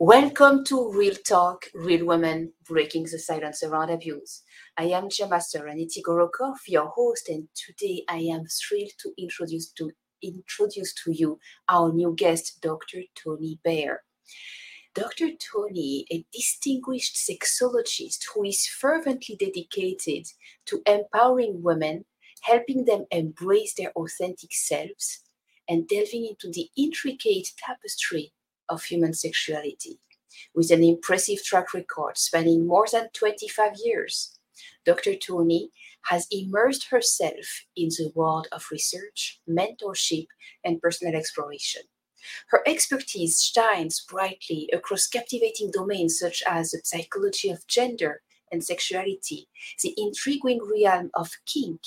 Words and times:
Welcome 0.00 0.64
to 0.64 0.90
Real 0.90 1.14
Talk, 1.14 1.66
Real 1.72 2.04
Women, 2.04 2.52
Breaking 2.66 3.04
the 3.04 3.16
Silence 3.16 3.62
Around 3.62 3.90
Abuse. 3.90 4.42
I 4.76 4.86
am 4.86 5.08
Master 5.30 5.60
Aniti 5.60 6.02
Gorokov, 6.02 6.56
your 6.66 6.88
host, 6.88 7.28
and 7.28 7.46
today 7.54 8.02
I 8.08 8.16
am 8.16 8.44
thrilled 8.46 8.90
to 8.98 9.12
introduce 9.16 9.70
to 9.74 9.92
introduce 10.20 10.94
to 10.94 11.12
you 11.12 11.38
our 11.68 11.92
new 11.92 12.12
guest, 12.16 12.58
Dr. 12.60 13.02
Toni 13.14 13.60
Bear. 13.62 14.02
Dr. 14.96 15.28
Toni, 15.38 16.06
a 16.10 16.24
distinguished 16.32 17.16
sexologist 17.16 18.24
who 18.34 18.42
is 18.42 18.66
fervently 18.66 19.36
dedicated 19.36 20.26
to 20.66 20.82
empowering 20.86 21.62
women, 21.62 22.04
helping 22.42 22.84
them 22.84 23.04
embrace 23.12 23.74
their 23.78 23.92
authentic 23.92 24.50
selves, 24.54 25.20
and 25.68 25.86
delving 25.86 26.26
into 26.26 26.50
the 26.50 26.68
intricate 26.76 27.50
tapestry 27.56 28.32
of 28.68 28.84
human 28.84 29.14
sexuality. 29.14 30.00
With 30.54 30.70
an 30.70 30.82
impressive 30.82 31.44
track 31.44 31.74
record 31.74 32.18
spanning 32.18 32.66
more 32.66 32.86
than 32.90 33.08
25 33.12 33.76
years, 33.84 34.38
Dr. 34.84 35.14
Toni 35.16 35.70
has 36.06 36.26
immersed 36.30 36.88
herself 36.88 37.64
in 37.76 37.88
the 37.88 38.12
world 38.14 38.48
of 38.52 38.66
research, 38.70 39.40
mentorship, 39.48 40.26
and 40.64 40.80
personal 40.80 41.14
exploration. 41.14 41.82
Her 42.48 42.62
expertise 42.66 43.42
shines 43.42 44.00
brightly 44.00 44.70
across 44.72 45.06
captivating 45.06 45.70
domains 45.70 46.18
such 46.18 46.42
as 46.46 46.70
the 46.70 46.80
psychology 46.84 47.50
of 47.50 47.66
gender 47.66 48.22
and 48.50 48.64
sexuality, 48.64 49.48
the 49.82 49.94
intriguing 49.96 50.60
realm 50.62 51.10
of 51.14 51.32
kink, 51.46 51.80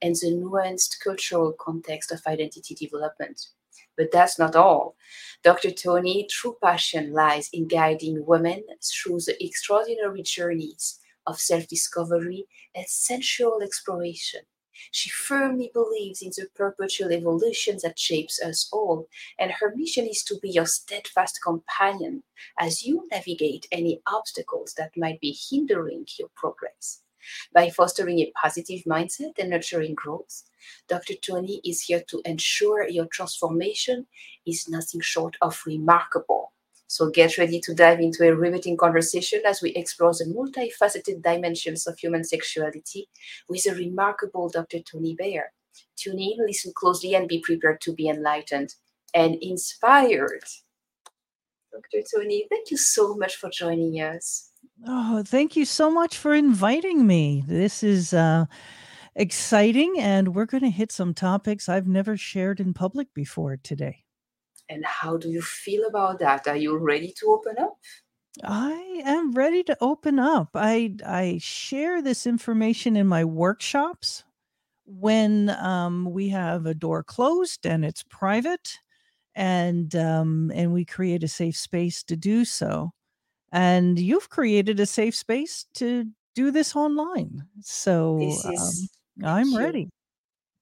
and 0.00 0.14
the 0.14 0.28
nuanced 0.28 1.00
cultural 1.02 1.52
context 1.52 2.12
of 2.12 2.22
identity 2.26 2.74
development. 2.74 3.48
But 3.96 4.10
that's 4.12 4.38
not 4.38 4.56
all. 4.56 4.96
Dr. 5.42 5.70
Toni, 5.70 6.26
true 6.30 6.56
passion 6.62 7.12
lies 7.12 7.50
in 7.52 7.68
guiding 7.68 8.24
women 8.24 8.64
through 8.82 9.20
the 9.20 9.36
extraordinary 9.44 10.22
journeys 10.22 10.98
of 11.26 11.40
self 11.40 11.66
discovery 11.68 12.46
and 12.74 12.86
sensual 12.88 13.60
exploration. 13.62 14.40
She 14.90 15.10
firmly 15.10 15.70
believes 15.72 16.22
in 16.22 16.30
the 16.30 16.48
perpetual 16.54 17.12
evolution 17.12 17.78
that 17.82 17.98
shapes 17.98 18.40
us 18.42 18.68
all, 18.72 19.08
and 19.38 19.52
her 19.52 19.74
mission 19.76 20.06
is 20.06 20.24
to 20.24 20.38
be 20.40 20.50
your 20.50 20.66
steadfast 20.66 21.40
companion 21.42 22.22
as 22.58 22.82
you 22.82 23.06
navigate 23.10 23.66
any 23.70 24.00
obstacles 24.06 24.74
that 24.78 24.96
might 24.96 25.20
be 25.20 25.38
hindering 25.50 26.06
your 26.18 26.30
progress. 26.34 27.02
By 27.52 27.70
fostering 27.70 28.18
a 28.20 28.32
positive 28.40 28.82
mindset 28.84 29.38
and 29.38 29.50
nurturing 29.50 29.94
growth, 29.94 30.44
Dr. 30.88 31.14
Toni 31.14 31.60
is 31.64 31.82
here 31.82 32.02
to 32.08 32.22
ensure 32.24 32.88
your 32.88 33.06
transformation 33.06 34.06
is 34.46 34.68
nothing 34.68 35.00
short 35.00 35.36
of 35.40 35.60
remarkable. 35.66 36.52
So 36.86 37.08
get 37.08 37.38
ready 37.38 37.58
to 37.60 37.74
dive 37.74 38.00
into 38.00 38.28
a 38.28 38.36
riveting 38.36 38.76
conversation 38.76 39.40
as 39.46 39.62
we 39.62 39.70
explore 39.70 40.12
the 40.12 40.26
multifaceted 40.26 41.22
dimensions 41.22 41.86
of 41.86 41.98
human 41.98 42.22
sexuality 42.22 43.08
with 43.48 43.64
the 43.64 43.74
remarkable 43.74 44.50
Dr. 44.50 44.80
Toni 44.80 45.14
Bear. 45.14 45.52
Tune 45.96 46.20
in, 46.20 46.36
listen 46.46 46.72
closely, 46.76 47.14
and 47.14 47.28
be 47.28 47.40
prepared 47.40 47.80
to 47.80 47.94
be 47.94 48.08
enlightened 48.08 48.74
and 49.14 49.36
inspired. 49.40 50.44
Dr. 51.72 52.04
Toni, 52.14 52.46
thank 52.50 52.70
you 52.70 52.76
so 52.76 53.14
much 53.14 53.36
for 53.36 53.48
joining 53.48 53.94
us. 53.94 54.51
Oh, 54.86 55.22
thank 55.24 55.56
you 55.56 55.64
so 55.64 55.90
much 55.90 56.16
for 56.16 56.34
inviting 56.34 57.06
me. 57.06 57.44
This 57.46 57.82
is 57.82 58.12
uh, 58.12 58.46
exciting, 59.14 59.96
and 59.98 60.34
we're 60.34 60.46
going 60.46 60.62
to 60.64 60.70
hit 60.70 60.92
some 60.92 61.14
topics 61.14 61.68
I've 61.68 61.88
never 61.88 62.16
shared 62.16 62.60
in 62.60 62.74
public 62.74 63.12
before 63.14 63.56
today. 63.56 64.04
And 64.68 64.84
how 64.84 65.16
do 65.16 65.30
you 65.30 65.42
feel 65.42 65.84
about 65.86 66.18
that? 66.20 66.46
Are 66.48 66.56
you 66.56 66.76
ready 66.78 67.12
to 67.18 67.26
open 67.26 67.58
up? 67.58 67.78
I 68.44 69.02
am 69.04 69.32
ready 69.32 69.62
to 69.64 69.76
open 69.80 70.18
up. 70.18 70.50
I 70.54 70.94
I 71.04 71.38
share 71.40 72.00
this 72.00 72.26
information 72.26 72.96
in 72.96 73.06
my 73.06 73.24
workshops 73.24 74.24
when 74.86 75.50
um, 75.50 76.06
we 76.12 76.30
have 76.30 76.66
a 76.66 76.74
door 76.74 77.04
closed 77.04 77.66
and 77.66 77.84
it's 77.84 78.04
private, 78.04 78.78
and 79.34 79.94
um, 79.96 80.52
and 80.54 80.72
we 80.72 80.84
create 80.84 81.24
a 81.24 81.28
safe 81.28 81.56
space 81.56 82.02
to 82.04 82.16
do 82.16 82.44
so. 82.44 82.92
And 83.52 83.98
you've 83.98 84.30
created 84.30 84.80
a 84.80 84.86
safe 84.86 85.14
space 85.14 85.66
to 85.74 86.06
do 86.34 86.50
this 86.50 86.74
online. 86.74 87.46
So 87.60 88.18
This 88.18 88.44
um, 88.44 88.88
I'm 89.24 89.50
thank 89.50 89.52
you. 89.52 89.58
ready. 89.58 89.88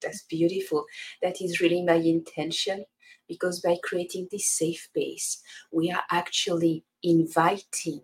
That's 0.02 0.24
beautiful. 0.24 0.86
That 1.22 1.40
is 1.40 1.60
really 1.60 1.82
my 1.82 1.94
intention 1.94 2.84
because 3.28 3.60
by 3.60 3.76
creating 3.84 4.28
this 4.30 4.48
safe 4.48 4.88
space, 4.90 5.40
we 5.72 5.90
are 5.90 6.02
actually 6.10 6.84
inviting 7.02 8.00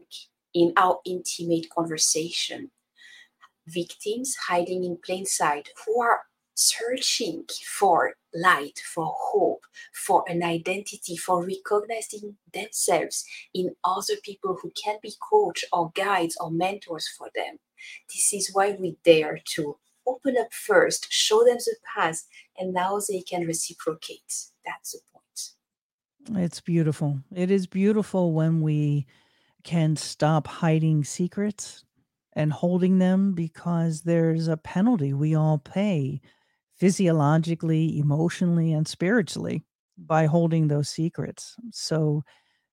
in 0.55 0.73
our 0.77 1.01
intimate 1.05 1.69
conversation 1.71 2.71
victims 3.67 4.37
hiding 4.49 4.85
in 4.85 4.97
plain 5.05 5.27
sight 5.27 5.71
who 5.85 6.01
are 6.01 6.21
searching 6.57 7.45
for 7.65 8.15
light, 8.35 8.81
for 8.93 9.15
hope, 9.17 9.65
for 9.93 10.25
an 10.27 10.43
identity, 10.43 11.17
for 11.17 11.47
recognizing 11.47 12.37
themselves 12.53 13.25
in 13.55 13.77
other 13.85 14.15
people 14.23 14.59
who 14.61 14.73
can 14.83 14.97
be 15.03 15.13
coach 15.21 15.65
or 15.73 15.93
guides 15.95 16.37
or 16.41 16.51
mentors 16.51 17.09
for 17.09 17.29
them. 17.35 17.59
This 18.13 18.33
is 18.33 18.51
why 18.53 18.77
we 18.79 18.97
dare 19.05 19.39
to 19.55 19.77
open 20.07 20.37
up 20.39 20.53
first, 20.53 21.13
show 21.13 21.45
them 21.45 21.59
the 21.59 21.77
path, 21.95 22.25
and 22.59 22.73
now 22.73 22.99
they 23.07 23.21
can 23.21 23.47
reciprocate. 23.47 24.47
That's 24.65 24.93
the 24.93 25.01
point. 25.13 26.43
It's 26.43 26.61
beautiful. 26.61 27.21
It 27.35 27.51
is 27.51 27.67
beautiful 27.67 28.33
when 28.33 28.61
we 28.61 29.07
can 29.63 29.97
stop 29.97 30.47
hiding 30.47 31.05
secrets 31.05 31.85
and 32.33 32.53
holding 32.53 32.99
them 32.99 33.33
because 33.33 34.03
there's 34.03 34.47
a 34.47 34.57
penalty 34.57 35.13
we 35.13 35.35
all 35.35 35.59
pay 35.59 36.21
physiologically, 36.77 37.99
emotionally, 37.99 38.73
and 38.73 38.87
spiritually 38.87 39.65
by 39.99 40.27
holding 40.27 40.69
those 40.69 40.89
secrets. 40.89 41.57
So, 41.73 42.23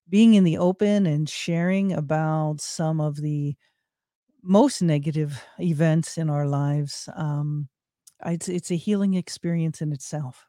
being 0.08 0.34
in 0.34 0.44
the 0.44 0.58
open 0.58 1.06
and 1.06 1.28
sharing 1.28 1.92
about 1.92 2.60
some 2.60 3.00
of 3.00 3.16
the 3.16 3.56
most 4.42 4.82
negative 4.82 5.42
events 5.58 6.18
in 6.18 6.28
our 6.28 6.46
lives, 6.46 7.08
um, 7.16 7.68
it's 8.26 8.48
it's 8.48 8.70
a 8.70 8.76
healing 8.76 9.14
experience 9.14 9.80
in 9.80 9.92
itself. 9.92 10.46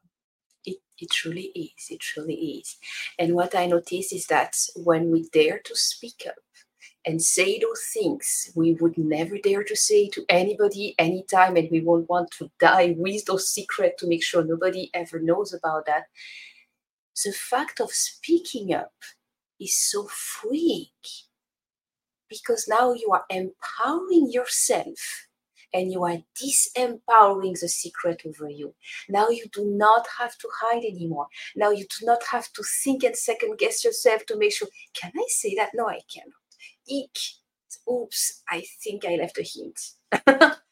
It, 0.65 0.77
it 0.99 1.09
truly 1.11 1.51
is. 1.55 1.87
It 1.89 2.01
truly 2.01 2.33
is. 2.35 2.77
And 3.17 3.35
what 3.35 3.55
I 3.55 3.67
notice 3.67 4.11
is 4.11 4.27
that 4.27 4.57
when 4.75 5.11
we 5.11 5.29
dare 5.29 5.59
to 5.59 5.75
speak 5.75 6.23
up 6.27 6.35
and 7.05 7.21
say 7.21 7.59
those 7.59 7.83
things 7.93 8.51
we 8.55 8.73
would 8.75 8.97
never 8.97 9.37
dare 9.37 9.63
to 9.63 9.75
say 9.75 10.09
to 10.09 10.25
anybody 10.29 10.95
anytime, 10.97 11.55
and 11.55 11.69
we 11.69 11.81
won't 11.81 12.09
want 12.09 12.31
to 12.31 12.49
die 12.59 12.95
with 12.97 13.25
those 13.25 13.49
secrets 13.49 14.01
to 14.01 14.07
make 14.07 14.23
sure 14.23 14.43
nobody 14.43 14.89
ever 14.93 15.19
knows 15.19 15.53
about 15.53 15.85
that, 15.85 16.05
the 17.23 17.31
fact 17.31 17.79
of 17.79 17.91
speaking 17.91 18.73
up 18.73 18.93
is 19.59 19.75
so 19.75 20.07
freeing 20.07 20.87
because 22.29 22.67
now 22.67 22.93
you 22.93 23.11
are 23.11 23.25
empowering 23.29 24.31
yourself 24.31 25.27
and 25.73 25.91
you 25.91 26.03
are 26.03 26.17
disempowering 26.41 27.59
the 27.59 27.67
secret 27.67 28.21
over 28.25 28.49
you. 28.49 28.73
Now 29.09 29.29
you 29.29 29.45
do 29.51 29.65
not 29.65 30.07
have 30.19 30.37
to 30.37 30.49
hide 30.61 30.83
anymore. 30.85 31.27
Now 31.55 31.71
you 31.71 31.85
do 31.99 32.05
not 32.05 32.23
have 32.31 32.51
to 32.53 32.63
think 32.83 33.03
and 33.03 33.15
second 33.15 33.57
guess 33.57 33.83
yourself 33.83 34.25
to 34.27 34.37
make 34.37 34.53
sure, 34.53 34.69
can 34.93 35.11
I 35.15 35.25
say 35.27 35.53
that? 35.55 35.71
No, 35.73 35.87
I 35.87 35.99
cannot. 36.11 36.44
Eek. 36.87 37.17
Oops, 37.91 38.43
I 38.49 38.63
think 38.83 39.05
I 39.05 39.15
left 39.15 39.37
a 39.37 39.43
hint. 39.43 39.79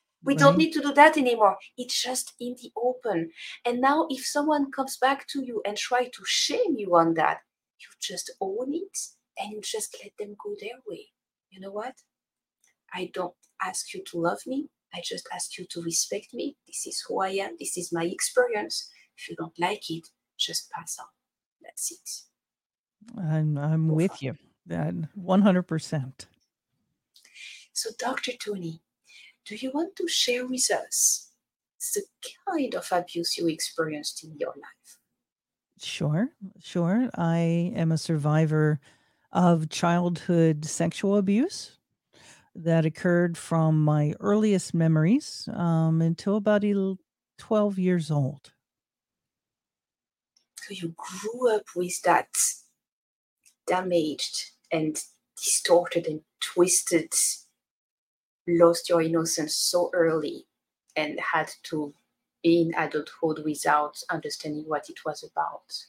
we 0.23 0.35
don't 0.35 0.57
need 0.57 0.71
to 0.73 0.81
do 0.81 0.93
that 0.93 1.17
anymore. 1.17 1.57
It's 1.77 2.01
just 2.01 2.33
in 2.39 2.55
the 2.61 2.71
open. 2.77 3.31
And 3.65 3.81
now 3.81 4.07
if 4.09 4.25
someone 4.25 4.71
comes 4.71 4.97
back 4.97 5.27
to 5.29 5.43
you 5.43 5.61
and 5.65 5.77
try 5.77 6.05
to 6.05 6.23
shame 6.25 6.75
you 6.77 6.95
on 6.95 7.13
that, 7.15 7.39
you 7.79 7.87
just 8.01 8.31
own 8.41 8.73
it 8.73 8.97
and 9.37 9.51
you 9.51 9.61
just 9.61 9.95
let 10.01 10.13
them 10.17 10.35
go 10.43 10.55
their 10.59 10.79
way. 10.87 11.07
You 11.49 11.59
know 11.59 11.71
what? 11.71 11.95
I 12.93 13.11
don't 13.13 13.35
ask 13.61 13.93
you 13.93 14.03
to 14.11 14.19
love 14.19 14.39
me. 14.45 14.69
I 14.93 15.01
just 15.03 15.27
ask 15.33 15.57
you 15.57 15.65
to 15.71 15.81
respect 15.81 16.33
me. 16.33 16.57
This 16.67 16.85
is 16.87 17.03
who 17.07 17.21
I 17.21 17.29
am. 17.29 17.55
This 17.59 17.77
is 17.77 17.91
my 17.91 18.05
experience. 18.05 18.89
If 19.17 19.29
you 19.29 19.35
don't 19.35 19.57
like 19.59 19.89
it, 19.89 20.07
just 20.37 20.69
pass 20.71 20.97
on. 20.99 21.07
That's 21.61 21.91
it. 21.91 23.21
I'm 23.21 23.57
I'm 23.57 23.87
with 23.89 24.21
you. 24.21 24.35
That 24.65 24.93
100%. 25.17 26.27
So, 27.73 27.89
Dr. 27.97 28.31
Toni, 28.33 28.81
do 29.45 29.55
you 29.55 29.71
want 29.73 29.95
to 29.97 30.07
share 30.07 30.45
with 30.45 30.69
us 30.71 31.31
the 31.95 32.03
kind 32.47 32.73
of 32.75 32.87
abuse 32.91 33.37
you 33.37 33.47
experienced 33.47 34.23
in 34.23 34.37
your 34.37 34.53
life? 34.55 34.97
Sure, 35.81 36.29
sure. 36.61 37.09
I 37.15 37.73
am 37.75 37.91
a 37.91 37.97
survivor 37.97 38.79
of 39.33 39.69
childhood 39.69 40.63
sexual 40.63 41.17
abuse 41.17 41.77
that 42.55 42.85
occurred 42.85 43.37
from 43.37 43.83
my 43.83 44.13
earliest 44.19 44.73
memories 44.73 45.49
um, 45.53 46.01
until 46.01 46.37
about 46.37 46.63
12 47.37 47.79
years 47.79 48.11
old. 48.11 48.53
So, 50.61 50.73
you 50.73 50.95
grew 50.95 51.53
up 51.53 51.65
with 51.75 52.01
that 52.03 52.29
damaged 53.67 54.52
and 54.73 55.01
distorted 55.37 56.07
and 56.07 56.21
twisted 56.41 57.13
lost 58.47 58.89
your 58.89 59.01
innocence 59.01 59.55
so 59.55 59.89
early 59.93 60.47
and 60.95 61.19
had 61.19 61.51
to 61.63 61.93
be 62.41 62.61
in 62.61 62.73
adulthood 62.75 63.43
without 63.43 63.97
understanding 64.09 64.63
what 64.67 64.89
it 64.89 65.05
was 65.05 65.23
about. 65.23 65.87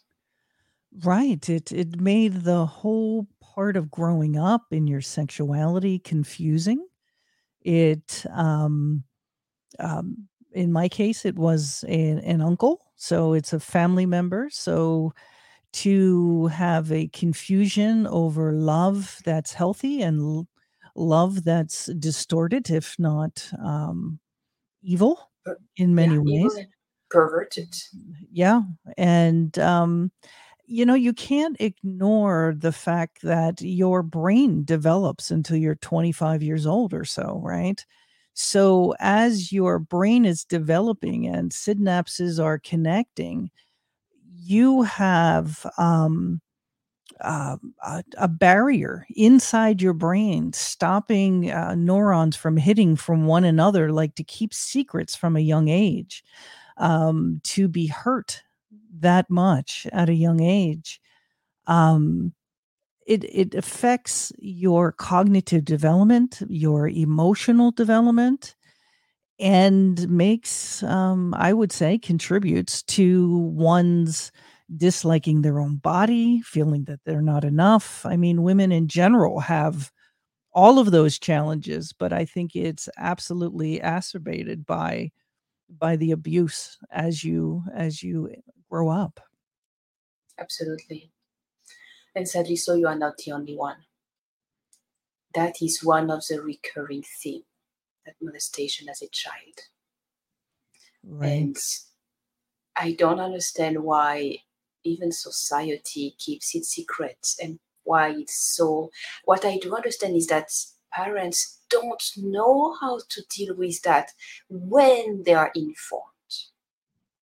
Right. 1.02 1.48
It 1.48 1.72
it 1.72 2.00
made 2.00 2.42
the 2.44 2.66
whole 2.66 3.26
part 3.40 3.76
of 3.76 3.90
growing 3.90 4.36
up 4.36 4.66
in 4.72 4.86
your 4.86 5.00
sexuality 5.00 5.98
confusing. 5.98 6.86
It 7.62 8.24
um 8.30 9.04
um 9.80 10.28
in 10.52 10.72
my 10.72 10.88
case 10.88 11.24
it 11.24 11.36
was 11.36 11.84
an, 11.88 12.20
an 12.20 12.42
uncle, 12.42 12.86
so 12.96 13.34
it's 13.34 13.52
a 13.52 13.60
family 13.60 14.06
member. 14.06 14.50
So 14.50 15.14
to 15.74 16.46
have 16.48 16.92
a 16.92 17.08
confusion 17.08 18.06
over 18.06 18.52
love 18.52 19.20
that's 19.24 19.52
healthy 19.52 20.02
and 20.02 20.20
l- 20.20 20.48
love 20.94 21.44
that's 21.44 21.86
distorted, 21.86 22.70
if 22.70 22.96
not 22.98 23.50
um, 23.62 24.20
evil 24.82 25.30
in 25.76 25.94
many 25.94 26.14
evil 26.14 26.24
ways. 26.24 26.66
perverted. 27.10 27.74
Yeah. 28.30 28.62
And, 28.96 29.58
um, 29.58 30.12
you 30.66 30.86
know, 30.86 30.94
you 30.94 31.12
can't 31.12 31.56
ignore 31.60 32.54
the 32.56 32.72
fact 32.72 33.22
that 33.22 33.60
your 33.60 34.02
brain 34.02 34.64
develops 34.64 35.30
until 35.30 35.56
you're 35.56 35.74
25 35.76 36.42
years 36.42 36.66
old 36.66 36.94
or 36.94 37.04
so, 37.04 37.40
right? 37.42 37.84
So, 38.32 38.94
as 39.00 39.52
your 39.52 39.78
brain 39.78 40.24
is 40.24 40.44
developing 40.44 41.26
and 41.26 41.50
synapses 41.50 42.42
are 42.42 42.58
connecting, 42.58 43.50
you 44.36 44.82
have 44.82 45.66
um, 45.78 46.40
a, 47.20 47.58
a 48.18 48.28
barrier 48.28 49.06
inside 49.16 49.80
your 49.82 49.92
brain 49.92 50.52
stopping 50.52 51.50
uh, 51.50 51.74
neurons 51.74 52.36
from 52.36 52.56
hitting 52.56 52.96
from 52.96 53.26
one 53.26 53.44
another, 53.44 53.92
like 53.92 54.14
to 54.16 54.24
keep 54.24 54.52
secrets 54.54 55.14
from 55.14 55.36
a 55.36 55.40
young 55.40 55.68
age, 55.68 56.24
um, 56.76 57.40
to 57.44 57.68
be 57.68 57.86
hurt 57.86 58.42
that 59.00 59.30
much 59.30 59.86
at 59.92 60.08
a 60.08 60.14
young 60.14 60.42
age. 60.42 61.00
Um, 61.66 62.34
it, 63.06 63.24
it 63.24 63.54
affects 63.54 64.32
your 64.38 64.92
cognitive 64.92 65.64
development, 65.64 66.42
your 66.48 66.88
emotional 66.88 67.70
development, 67.70 68.54
and 69.38 70.08
makes, 70.08 70.82
um, 70.84 71.34
I 71.36 71.52
would 71.52 71.72
say, 71.72 71.98
contributes 71.98 72.82
to 72.84 73.38
one's 73.38 74.32
disliking 74.76 75.42
their 75.42 75.60
own 75.60 75.76
body, 75.76 76.40
feeling 76.42 76.84
that 76.84 77.00
they're 77.04 77.22
not 77.22 77.44
enough. 77.44 78.06
I 78.06 78.16
mean, 78.16 78.42
women 78.42 78.72
in 78.72 78.88
general 78.88 79.40
have 79.40 79.90
all 80.52 80.78
of 80.78 80.92
those 80.92 81.18
challenges, 81.18 81.92
but 81.92 82.12
I 82.12 82.24
think 82.24 82.56
it's 82.56 82.88
absolutely 82.98 83.80
acerbated 83.80 84.66
by 84.66 85.12
by 85.78 85.96
the 85.96 86.12
abuse 86.12 86.78
as 86.90 87.24
you 87.24 87.64
as 87.74 88.02
you 88.02 88.30
grow 88.70 88.90
up. 88.90 89.20
Absolutely. 90.38 91.10
And 92.14 92.26
sadly, 92.26 92.56
so 92.56 92.72
you 92.74 92.88
are 92.88 92.96
not 92.98 93.18
the 93.18 93.30
only 93.32 93.54
one. 93.54 93.84
That 95.34 95.60
is 95.60 95.84
one 95.84 96.10
of 96.10 96.26
the 96.28 96.40
recurring 96.40 97.02
themes 97.02 97.44
that 98.04 98.16
molestation 98.20 98.88
as 98.88 99.02
a 99.02 99.08
child. 99.08 99.60
Right. 101.02 101.28
And 101.28 101.56
I 102.76 102.92
don't 102.92 103.20
understand 103.20 103.82
why 103.82 104.38
even 104.84 105.12
society 105.12 106.14
keeps 106.18 106.54
it 106.54 106.64
secret 106.64 107.34
and 107.42 107.58
why 107.84 108.10
it's 108.10 108.56
so. 108.56 108.90
What 109.24 109.44
I 109.44 109.58
do 109.58 109.74
understand 109.74 110.16
is 110.16 110.26
that 110.28 110.50
parents 110.92 111.60
don't 111.70 112.02
know 112.16 112.76
how 112.80 113.00
to 113.08 113.22
deal 113.30 113.54
with 113.56 113.82
that 113.82 114.12
when 114.48 115.22
they 115.24 115.34
are 115.34 115.52
informed. 115.54 116.10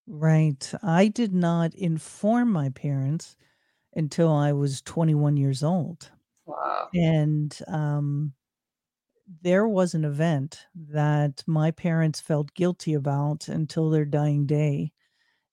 Right. 0.05 0.73
I 0.83 1.07
did 1.07 1.33
not 1.33 1.73
inform 1.75 2.51
my 2.51 2.69
parents 2.69 3.35
until 3.95 4.31
I 4.31 4.51
was 4.51 4.81
21 4.81 5.37
years 5.37 5.63
old. 5.63 6.11
Wow. 6.45 6.89
And 6.93 7.57
um 7.67 8.33
there 9.41 9.67
was 9.67 9.93
an 9.93 10.05
event 10.05 10.65
that 10.75 11.43
my 11.47 11.71
parents 11.71 12.19
felt 12.21 12.53
guilty 12.53 12.93
about 12.93 13.47
until 13.47 13.89
their 13.89 14.05
dying 14.05 14.45
day 14.45 14.91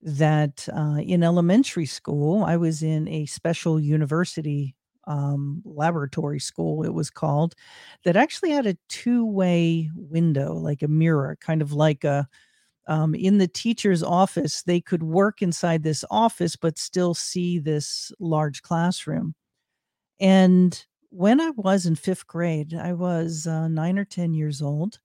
that 0.02 0.68
uh, 0.74 0.98
in 1.00 1.22
elementary 1.22 1.86
school, 1.86 2.44
I 2.44 2.56
was 2.56 2.82
in 2.82 3.08
a 3.08 3.26
special 3.26 3.80
university 3.80 4.76
um, 5.06 5.62
laboratory 5.64 6.40
school, 6.40 6.84
it 6.84 6.94
was 6.94 7.10
called, 7.10 7.54
that 8.04 8.16
actually 8.16 8.50
had 8.52 8.66
a 8.66 8.76
two 8.88 9.26
way 9.26 9.90
window, 9.94 10.54
like 10.54 10.82
a 10.82 10.88
mirror, 10.88 11.36
kind 11.40 11.62
of 11.62 11.72
like 11.72 12.04
a 12.04 12.28
um, 12.88 13.14
in 13.14 13.38
the 13.38 13.48
teacher's 13.48 14.02
office. 14.02 14.62
They 14.62 14.80
could 14.80 15.02
work 15.02 15.42
inside 15.42 15.82
this 15.82 16.04
office, 16.10 16.56
but 16.56 16.78
still 16.78 17.14
see 17.14 17.58
this 17.58 18.12
large 18.20 18.62
classroom. 18.62 19.34
And 20.20 20.84
when 21.10 21.40
I 21.40 21.50
was 21.50 21.86
in 21.86 21.96
fifth 21.96 22.26
grade, 22.26 22.74
I 22.74 22.92
was 22.92 23.46
uh, 23.46 23.68
nine 23.68 23.98
or 23.98 24.04
10 24.04 24.32
years 24.34 24.62
old. 24.62 25.00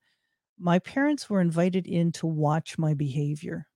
My 0.57 0.79
parents 0.79 1.29
were 1.29 1.41
invited 1.41 1.87
in 1.87 2.11
to 2.13 2.27
watch 2.27 2.77
my 2.77 2.93
behavior. 2.93 3.67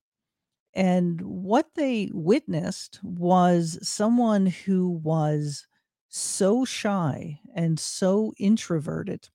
And 0.73 1.21
what 1.21 1.69
they 1.75 2.09
witnessed 2.13 2.99
was 3.03 3.79
someone 3.81 4.45
who 4.45 4.89
was 4.89 5.67
so 6.09 6.65
shy 6.65 7.39
and 7.55 7.79
so 7.79 8.33
introverted 8.37 9.29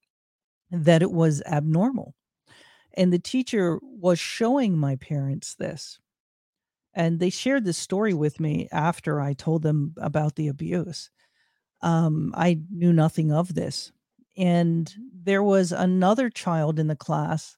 that 0.71 1.03
it 1.03 1.13
was 1.13 1.43
abnormal. 1.43 2.15
And 2.95 3.13
the 3.13 3.19
teacher 3.19 3.79
was 3.83 4.19
showing 4.19 4.79
my 4.79 4.97
parents 4.97 5.55
this. 5.57 5.99
And 6.95 7.19
they 7.19 7.31
shared 7.31 7.65
this 7.65 7.79
story 7.79 8.15
with 8.15 8.39
me 8.39 8.69
after 8.71 9.21
I 9.21 9.33
told 9.33 9.63
them 9.63 9.95
about 9.99 10.37
the 10.37 10.49
abuse. 10.49 11.11
Um, 11.85 12.33
I 12.35 12.59
knew 12.71 12.93
nothing 12.93 13.31
of 13.31 13.55
this. 13.55 13.93
And 14.37 14.93
there 15.13 15.43
was 15.43 15.71
another 15.71 16.31
child 16.31 16.79
in 16.79 16.89
the 16.89 16.97
class 16.97 17.57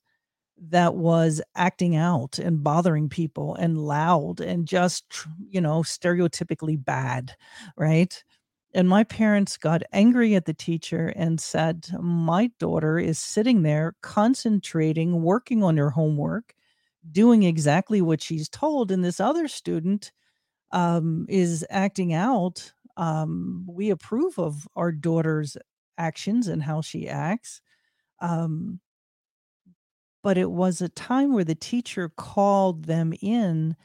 that 0.59 0.97
was 0.97 1.41
acting 1.55 1.97
out 1.97 2.39
and 2.39 2.65
bothering 2.65 3.09
people 3.09 3.55
and 3.55 3.79
loud 3.79 4.41
and 4.41 4.67
just, 4.67 5.05
you 5.49 5.61
know, 5.61 5.83
stereotypically 5.83 6.83
bad, 6.83 7.37
right? 7.77 8.23
And 8.75 8.89
my 8.89 9.05
parents 9.05 9.57
got 9.57 9.83
angry 9.93 10.35
at 10.35 10.45
the 10.45 10.55
teacher 10.55 11.13
and 11.15 11.41
said, 11.41 11.89
My 12.01 12.51
daughter 12.59 12.99
is 12.99 13.19
sitting 13.19 13.63
there 13.63 13.95
concentrating, 14.03 15.23
working 15.23 15.63
on 15.63 15.77
her 15.77 15.91
homework, 15.91 16.55
doing 17.11 17.43
exactly 17.45 18.03
what 18.03 18.21
she's 18.21 18.49
told. 18.49 18.91
And 18.91 19.05
this 19.05 19.21
other 19.21 19.47
student 19.49 20.11
um, 20.73 21.27
is 21.29 21.65
acting 21.71 22.13
out. 22.13 22.73
Um, 22.97 23.65
we 23.69 23.91
approve 23.91 24.39
of 24.39 24.69
our 24.77 24.93
daughter's 24.93 25.57
actions 25.99 26.49
and 26.49 26.63
how 26.63 26.81
she 26.83 27.09
acts. 27.09 27.61
Um, 28.21 28.81
but 30.23 30.37
it 30.39 30.51
was 30.51 30.81
a 30.81 30.89
time 30.89 31.33
where 31.33 31.45
the 31.45 31.55
teacher 31.55 32.09
called 32.09 32.85
them 32.85 33.13
in 33.23 33.77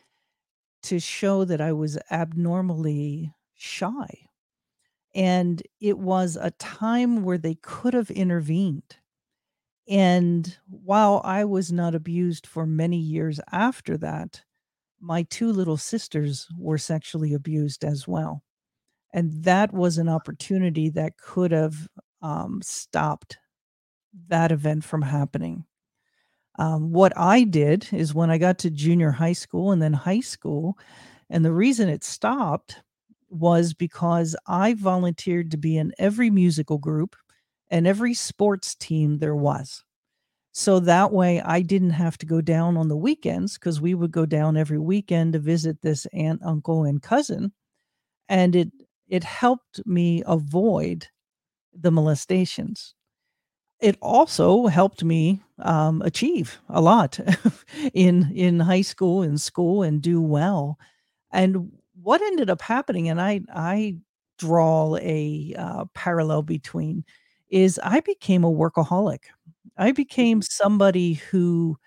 to 0.84 1.00
show 1.00 1.46
that 1.46 1.62
I 1.62 1.74
was 1.74 1.98
abnormally 2.12 3.34
shy. 3.56 4.30
And 5.13 5.62
it 5.80 6.00
was 6.00 6.38
a 6.38 6.51
time 6.51 7.24
where 7.24 7.38
they 7.38 7.56
could 7.56 7.94
have 7.94 8.12
intervened. 8.12 8.98
And 9.88 10.58
while 10.68 11.22
I 11.24 11.46
was 11.46 11.72
not 11.72 11.96
abused 11.96 12.48
for 12.48 12.65
many 12.65 12.98
years 12.98 13.39
after 13.51 13.98
that, 13.98 14.44
my 15.00 15.24
two 15.24 15.51
little 15.51 15.77
sisters 15.77 16.48
were 16.58 16.77
sexually 16.77 17.34
abused 17.34 17.84
as 17.84 18.08
well. 18.08 18.44
And 19.13 19.44
that 19.44 19.74
was 19.74 19.98
an 19.98 20.10
opportunity 20.10 20.89
that 20.89 21.18
could 21.18 21.51
have 21.51 21.88
um, 22.22 22.62
stopped 22.63 23.38
that 24.27 24.51
event 24.51 24.84
from 24.84 25.01
happening. 25.01 25.65
Um, 26.60 26.91
what 26.91 27.13
I 27.18 27.44
did 27.44 27.88
is 27.91 28.13
when 28.13 28.30
I 28.30 28.38
got 28.38 28.60
to 28.60 28.70
junior 28.70 29.12
high 29.12 29.34
school 29.34 29.72
and 29.72 29.82
then 29.82 29.94
high 29.94 30.20
school, 30.20 30.77
and 31.30 31.46
the 31.46 31.53
reason 31.53 31.89
it 31.89 32.03
stopped 32.03 32.82
was 33.30 33.74
because 33.74 34.36
I 34.48 34.74
volunteered 34.74 35.51
to 35.51 35.58
be 35.58 35.77
in 35.77 35.94
every 35.98 36.30
musical 36.30 36.77
group 36.77 37.15
and 37.70 37.88
every 37.88 38.13
sports 38.13 38.75
team 38.75 39.20
there 39.20 39.36
was. 39.36 39.84
So 40.53 40.80
that 40.82 41.13
way 41.13 41.41
I 41.41 41.62
didn't 41.62 41.91
have 41.91 42.18
to 42.20 42.25
go 42.25 42.41
down 42.41 42.77
on 42.77 42.89
the 42.89 42.98
weekends 42.98 43.58
because 43.58 43.80
we 43.82 43.94
would 43.94 44.12
go 44.12 44.25
down 44.25 44.58
every 44.58 44.80
weekend 44.80 45.34
to 45.34 45.39
visit 45.39 45.82
this 45.82 46.06
aunt, 46.13 46.41
uncle, 46.44 46.84
and 46.84 47.01
cousin. 47.01 47.53
And 48.30 48.56
it 48.56 48.72
it 49.12 49.25
helped 49.25 49.86
me 49.88 50.24
avoid 50.27 51.10
the 51.74 51.91
molestations. 51.91 52.96
It 53.80 53.98
also 54.01 54.68
helped 54.68 55.03
me, 55.03 55.41
um, 55.60 56.01
achieve 56.03 56.60
a 56.70 56.82
lot 56.82 57.20
in 57.94 58.32
in 58.36 58.60
high 58.60 58.82
school 58.84 59.24
in 59.24 59.38
school 59.39 59.82
and 59.84 60.01
do 60.01 60.22
well. 60.22 60.77
And 61.32 61.72
what 62.01 62.22
ended 62.22 62.50
up 62.50 62.62
happening 62.62 63.10
and 63.10 63.22
I 63.22 63.41
I 63.53 63.98
draw 64.39 64.98
a, 64.98 65.56
uh, 65.58 65.86
parallel 65.96 66.44
between 66.44 67.06
is 67.50 67.80
I 67.84 68.01
became 68.01 68.44
a 68.44 68.51
workaholic. 68.51 69.25
I 69.77 69.91
became 69.94 70.41
Mhm. 70.41 70.51
somebody 70.51 71.13
who 71.15 71.77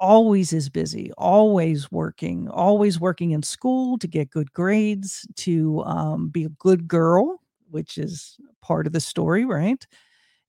always 0.00 0.52
is 0.52 0.68
busy, 0.68 1.12
always 1.18 1.90
working, 1.90 2.48
always 2.48 3.00
working 3.00 3.30
in 3.32 3.42
school 3.42 3.98
to 3.98 4.06
get 4.08 4.30
good 4.30 4.52
grades, 4.52 5.26
to, 5.36 5.82
um, 5.84 6.28
be 6.28 6.44
a 6.44 6.48
good 6.50 6.88
girl, 6.88 7.40
which 7.70 7.98
is 7.98 8.36
part 8.62 8.86
of 8.86 8.92
the 8.92 9.00
story, 9.00 9.44
right? 9.44 9.86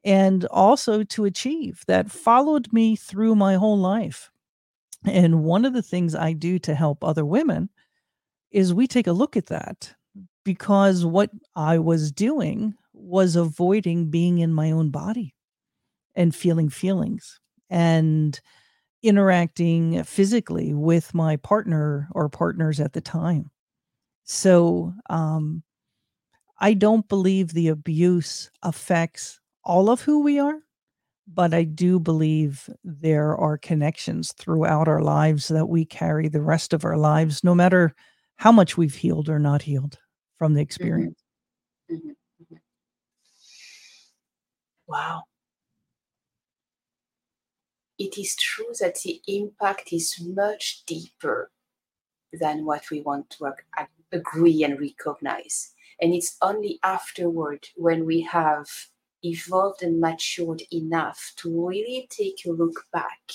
And 0.04 0.46
also 0.48 1.04
to 1.04 1.26
achieve, 1.26 1.84
that 1.88 2.12
followed 2.12 2.74
me 2.74 2.96
through 2.96 3.36
my 3.36 3.56
whole 3.56 3.78
life. 3.78 4.32
And 5.06 5.44
one 5.44 5.66
of 5.66 5.74
the 5.74 5.84
things 5.84 6.16
I 6.16 6.34
do 6.34 6.60
to 6.60 6.76
help 6.76 7.04
other 7.04 7.26
women 7.26 7.70
is 8.52 8.74
we 8.74 8.88
take 8.88 9.08
a 9.08 9.12
look 9.14 9.38
at 9.38 9.48
that 9.48 9.94
because 10.44 11.06
what 11.06 11.32
I 11.56 11.80
was 11.80 12.12
doing 12.12 12.76
was 12.94 13.36
avoiding 13.36 14.10
being 14.10 14.40
in 14.40 14.54
my 14.54 14.72
own 14.72 14.90
body 14.90 15.34
and 16.16 16.36
feeling 16.36 16.70
feelings 16.70 17.40
and 17.70 18.40
interacting 19.06 20.04
physically 20.04 20.74
with 20.74 21.14
my 21.14 21.38
partner 21.38 22.10
or 22.14 22.30
partners 22.30 22.80
at 22.80 22.94
the 22.94 23.02
time. 23.02 23.52
So, 24.26 24.94
um, 25.10 25.64
I 26.60 26.74
don't 26.74 27.08
believe 27.08 27.50
the 27.54 27.68
abuse 27.70 28.50
affects 28.64 29.40
all 29.64 29.90
of 29.90 30.02
who 30.02 30.22
we 30.22 30.40
are, 30.40 30.60
but 31.28 31.54
I 31.54 31.64
do 31.66 32.00
believe 32.00 32.70
there 32.84 33.36
are 33.38 33.58
connections 33.58 34.34
throughout 34.34 34.88
our 34.88 35.02
lives 35.02 35.48
that 35.50 35.68
we 35.70 35.86
carry 35.86 36.30
the 36.30 36.42
rest 36.42 36.74
of 36.74 36.86
our 36.86 36.98
lives, 36.98 37.44
no 37.44 37.56
matter 37.56 37.96
how 38.38 38.52
much 38.52 38.78
we've 38.78 38.96
healed 38.96 39.30
or 39.30 39.40
not 39.40 39.64
healed 39.64 40.00
from 40.38 40.54
the 40.56 40.62
experience. 40.62 41.20
Mhm. 41.92 41.98
Mhm, 41.98 42.16
mhm. 42.52 42.60
Wow. 44.88 45.26
It 47.98 48.18
is 48.18 48.36
true 48.36 48.74
that 48.80 49.00
the 49.04 49.22
impact 49.28 49.92
is 49.94 50.20
much 50.22 50.84
deeper 50.86 51.52
than 52.34 52.66
what 52.66 52.90
we 52.92 53.02
want 53.02 53.30
to 53.32 53.48
ag- 53.48 53.66
ag- 53.78 53.90
agree 54.12 54.64
and 54.64 54.80
recognize. 54.80 55.74
And 56.02 56.14
it's 56.14 56.38
only 56.42 56.80
afterward 56.84 57.70
when 57.76 58.06
we 58.06 58.22
have 58.22 58.68
evolved 59.24 59.82
and 59.84 60.00
matured 60.00 60.64
enough 60.72 61.34
to 61.38 61.68
really 61.68 62.08
take 62.10 62.46
a 62.46 62.52
look 62.52 62.86
back 62.92 63.32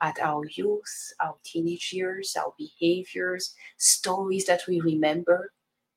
at 0.00 0.18
our 0.20 0.44
youth, 0.46 1.12
our 1.20 1.36
teenage 1.44 1.92
years, 1.92 2.36
our 2.36 2.54
behaviors, 2.58 3.54
stories 3.78 4.46
that 4.46 4.62
we 4.68 4.80
remember, 4.80 5.52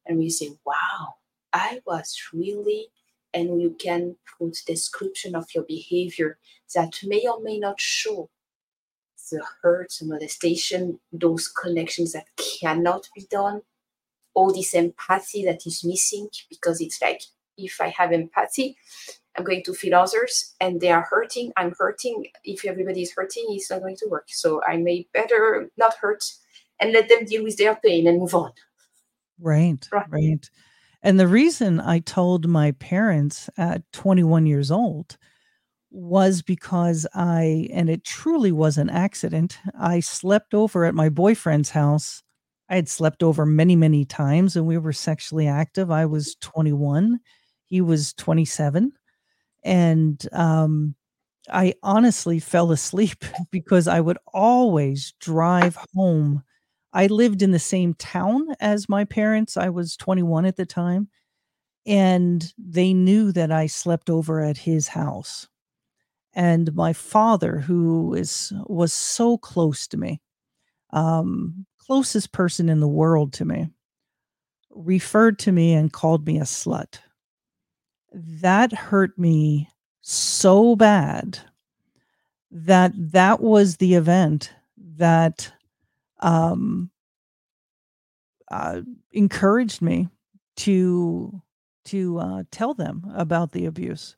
and 0.05 0.17
we 0.17 0.29
say, 0.29 0.51
wow, 0.65 1.15
I 1.53 1.81
was 1.85 2.17
really, 2.33 2.87
and 3.37 3.61
you 3.61 3.75
can 3.79 4.15
put 4.37 4.63
description 4.65 5.35
of 5.35 5.45
your 5.53 5.63
behavior 5.63 6.39
that 6.73 6.99
may 7.03 7.25
or 7.27 7.39
may 7.41 7.59
not 7.59 7.79
show 7.79 8.29
the 9.31 9.43
hurt, 9.61 9.93
the 9.99 10.05
molestation, 10.05 10.99
those 11.11 11.47
connections 11.47 12.13
that 12.13 12.27
cannot 12.37 13.09
be 13.15 13.25
done, 13.29 13.61
all 14.33 14.53
this 14.53 14.73
empathy 14.73 15.43
that 15.45 15.65
is 15.65 15.83
missing 15.83 16.29
because 16.49 16.81
it's 16.81 17.01
like 17.01 17.21
if 17.57 17.81
I 17.81 17.89
have 17.89 18.11
empathy, 18.11 18.77
I'm 19.35 19.43
going 19.43 19.63
to 19.63 19.73
feel 19.73 19.95
others 19.95 20.55
and 20.59 20.79
they 20.79 20.91
are 20.91 21.07
hurting. 21.09 21.51
I'm 21.57 21.73
hurting. 21.77 22.27
If 22.43 22.65
everybody 22.65 23.01
is 23.01 23.13
hurting, 23.13 23.45
it's 23.49 23.69
not 23.69 23.81
going 23.81 23.97
to 23.97 24.07
work. 24.07 24.27
So 24.29 24.61
I 24.67 24.77
may 24.77 25.07
better 25.13 25.69
not 25.77 25.95
hurt 25.95 26.23
and 26.79 26.91
let 26.91 27.09
them 27.09 27.25
deal 27.25 27.43
with 27.43 27.57
their 27.57 27.75
pain 27.75 28.07
and 28.07 28.19
move 28.19 28.35
on. 28.35 28.51
Right, 29.39 29.87
Right. 29.91 30.05
right. 30.09 30.49
And 31.07 31.19
the 31.19 31.27
reason 31.27 31.79
I 31.79 31.99
told 31.99 32.47
my 32.49 32.71
parents 32.73 33.49
at 33.57 33.81
21 33.93 34.45
years 34.45 34.71
old 34.71 35.17
was 35.91 36.41
because 36.41 37.07
I 37.15 37.69
and 37.73 37.89
it 37.89 38.03
truly 38.05 38.51
was 38.51 38.77
an 38.77 38.89
accident. 38.89 39.59
I 39.79 40.01
slept 40.01 40.53
over 40.53 40.85
at 40.85 40.95
my 40.95 41.09
boyfriend's 41.09 41.71
house. 41.71 42.23
I 42.69 42.75
had 42.77 42.89
slept 42.89 43.23
over 43.23 43.45
many, 43.45 43.75
many 43.77 44.05
times 44.05 44.55
and 44.57 44.67
we 44.67 44.77
were 44.79 44.93
sexually 44.93 45.47
active. 45.47 45.91
I 45.91 46.05
was 46.07 46.35
21, 46.41 47.19
he 47.67 47.81
was 47.81 48.13
27. 48.13 48.93
And 49.65 50.27
um, 50.33 50.95
I 51.51 51.75
honestly 51.83 52.39
fell 52.39 52.71
asleep 52.71 53.25
because 53.51 53.87
I 53.87 54.01
would 54.01 54.19
always 54.33 55.13
drive 55.21 55.77
home. 55.95 56.43
I 56.97 57.07
lived 57.07 57.43
in 57.43 57.51
the 57.51 57.59
same 57.59 57.93
town 57.93 58.55
as 58.59 58.89
my 58.89 59.05
parents. 59.05 59.55
I 59.55 59.69
was 59.69 59.95
21 59.97 60.45
at 60.45 60.55
the 60.57 60.65
time. 60.65 61.09
And 61.85 62.51
they 62.57 62.93
knew 62.93 63.31
that 63.31 63.51
I 63.51 63.67
slept 63.67 64.09
over 64.09 64.41
at 64.41 64.57
his 64.57 64.89
house 64.89 65.47
and 66.37 66.73
my 66.75 66.93
father 66.93 67.59
who 67.59 68.13
is 68.13 68.53
was 68.67 68.93
so 68.93 69.37
close 69.37 69.87
to 69.87 69.97
me 69.97 70.21
um 70.91 71.65
closest 71.79 72.31
person 72.31 72.69
in 72.69 72.79
the 72.79 72.87
world 72.87 73.33
to 73.33 73.45
me 73.45 73.69
referred 74.71 75.39
to 75.39 75.51
me 75.51 75.73
and 75.73 75.91
called 75.91 76.25
me 76.25 76.37
a 76.37 76.43
slut 76.43 76.99
that 78.13 78.71
hurt 78.71 79.17
me 79.17 79.67
so 80.01 80.75
bad 80.75 81.39
that 82.51 82.91
that 82.95 83.41
was 83.41 83.77
the 83.77 83.95
event 83.95 84.53
that 84.77 85.51
um 86.21 86.89
uh, 88.51 88.81
encouraged 89.11 89.81
me 89.81 90.07
to 90.57 91.41
to 91.85 92.19
uh, 92.19 92.43
tell 92.51 92.73
them 92.73 93.03
about 93.15 93.51
the 93.53 93.65
abuse 93.65 94.15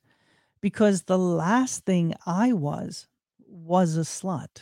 because 0.62 1.03
the 1.03 1.18
last 1.18 1.86
thing 1.86 2.15
I 2.25 2.53
was 2.53 3.08
was 3.48 3.98
a 3.98 4.01
slut. 4.01 4.62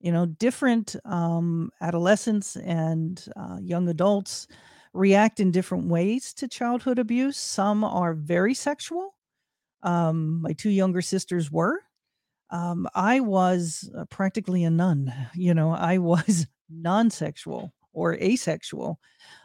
You 0.00 0.12
know, 0.12 0.26
different 0.26 0.96
um, 1.04 1.70
adolescents 1.80 2.56
and 2.56 3.24
uh, 3.36 3.58
young 3.62 3.88
adults 3.88 4.48
react 4.94 5.40
in 5.40 5.50
different 5.52 5.86
ways 5.88 6.34
to 6.34 6.48
childhood 6.48 6.98
abuse. 6.98 7.36
Some 7.38 7.84
are 7.84 8.14
very 8.14 8.54
sexual. 8.54 9.14
Um, 9.82 10.42
my 10.42 10.52
two 10.52 10.70
younger 10.70 11.02
sisters 11.02 11.50
were. 11.52 11.80
Um, 12.50 12.88
I 12.94 13.20
was 13.20 13.90
uh, 13.96 14.04
practically 14.06 14.64
a 14.64 14.70
nun. 14.70 15.12
You 15.34 15.54
know, 15.54 15.72
I 15.72 15.98
was 15.98 16.46
non 16.72 17.10
sexual 17.10 17.74
or 17.92 18.14
asexual. 18.16 19.00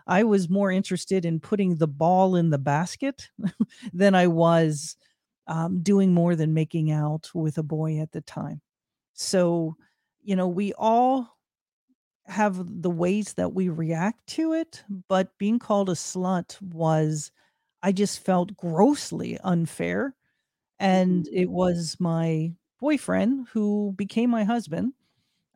I 0.07 0.23
was 0.23 0.49
more 0.49 0.71
interested 0.71 1.25
in 1.25 1.39
putting 1.39 1.77
the 1.77 1.87
ball 1.87 2.35
in 2.35 2.49
the 2.51 2.57
basket 2.57 3.29
than 3.93 4.15
I 4.15 4.27
was 4.27 4.97
um, 5.47 5.81
doing 5.83 6.13
more 6.13 6.35
than 6.35 6.53
making 6.53 6.91
out 6.91 7.31
with 7.33 7.57
a 7.57 7.63
boy 7.63 7.99
at 7.99 8.11
the 8.11 8.21
time. 8.21 8.61
So, 9.13 9.77
you 10.23 10.35
know, 10.35 10.47
we 10.47 10.73
all 10.73 11.37
have 12.25 12.81
the 12.81 12.89
ways 12.89 13.33
that 13.33 13.53
we 13.53 13.69
react 13.69 14.27
to 14.27 14.53
it, 14.53 14.83
but 15.07 15.37
being 15.37 15.59
called 15.59 15.89
a 15.89 15.93
slut 15.93 16.61
was, 16.61 17.31
I 17.83 17.91
just 17.91 18.19
felt 18.19 18.57
grossly 18.57 19.37
unfair. 19.39 20.15
And 20.79 21.27
Mhm. 21.27 21.33
it 21.33 21.51
was 21.51 21.97
my 21.99 22.53
boyfriend 22.79 23.49
who 23.49 23.93
became 23.97 24.29
my 24.31 24.43
husband 24.45 24.93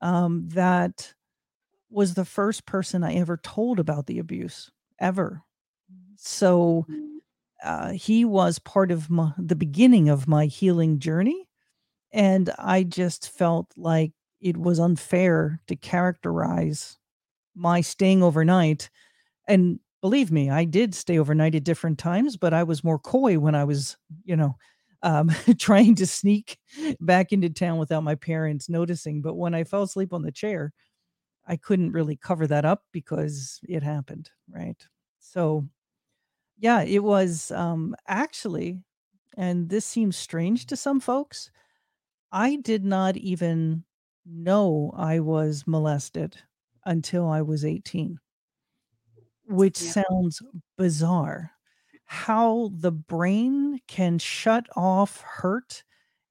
um, 0.01 0.49
that 0.49 1.15
was 1.91 2.15
the 2.15 2.25
first 2.25 2.65
person 2.65 3.03
I 3.03 3.15
ever 3.15 3.37
told 3.37 3.79
about 3.79 4.07
the 4.07 4.19
abuse 4.19 4.71
ever. 4.99 5.43
So 6.17 6.87
Mhm. 6.89 7.19
uh, 7.63 7.91
he 7.93 8.25
was 8.25 8.59
part 8.59 8.91
of 8.91 9.09
my, 9.09 9.33
the 9.37 9.55
beginning 9.55 10.09
of 10.09 10.27
my 10.27 10.45
healing 10.47 10.99
journey 10.99 11.47
And 12.13 12.51
I 12.59 12.83
just 12.83 13.29
felt 13.29 13.73
like 13.77 14.13
it 14.41 14.57
was 14.57 14.79
unfair 14.79 15.61
to 15.67 15.75
characterize 15.75 16.97
my 17.55 17.81
staying 17.81 18.23
overnight. 18.23 18.89
And 19.47 19.79
believe 20.01 20.31
me, 20.31 20.49
I 20.49 20.65
did 20.65 20.95
stay 20.95 21.19
overnight 21.19 21.55
at 21.55 21.63
different 21.63 21.99
times, 21.99 22.37
but 22.37 22.53
I 22.53 22.63
was 22.63 22.83
more 22.83 22.99
coy 22.99 23.39
when 23.39 23.55
I 23.55 23.63
was, 23.63 23.97
you 24.23 24.35
know, 24.35 24.57
um, 25.03 25.29
trying 25.59 25.95
to 25.95 26.07
sneak 26.07 26.57
back 26.99 27.31
into 27.31 27.49
town 27.49 27.77
without 27.79 28.03
my 28.03 28.15
parents 28.15 28.69
noticing. 28.69 29.21
But 29.21 29.35
when 29.35 29.53
I 29.55 29.63
fell 29.63 29.83
asleep 29.83 30.13
on 30.13 30.23
the 30.23 30.31
chair, 30.31 30.73
I 31.51 31.57
couldn't 31.57 31.93
really 31.93 32.17
cover 32.17 32.47
that 32.47 32.65
up 32.65 32.85
because 32.93 33.61
it 33.69 33.83
happened. 33.83 34.31
Right. 34.49 34.87
So, 35.19 35.69
yeah, 36.57 36.81
it 36.83 37.03
was 37.03 37.51
um, 37.51 37.95
actually, 38.07 38.83
and 39.37 39.69
this 39.69 39.85
seems 39.85 40.17
strange 40.17 40.65
to 40.67 40.77
some 40.77 40.99
folks, 40.99 41.51
I 42.31 42.57
did 42.57 42.85
not 42.85 43.17
even 43.17 43.85
know 44.25 44.93
I 44.95 45.19
was 45.21 45.65
molested 45.67 46.37
until 46.85 47.27
I 47.29 47.41
was 47.41 47.65
18, 47.65 48.19
which 49.45 49.77
Yeah. 49.77 49.93
sounds 49.93 50.41
bizarre. 50.77 51.51
How 52.05 52.71
the 52.73 52.91
brain 52.91 53.79
can 53.87 54.19
shut 54.19 54.67
off 54.75 55.21
hurt 55.21 55.83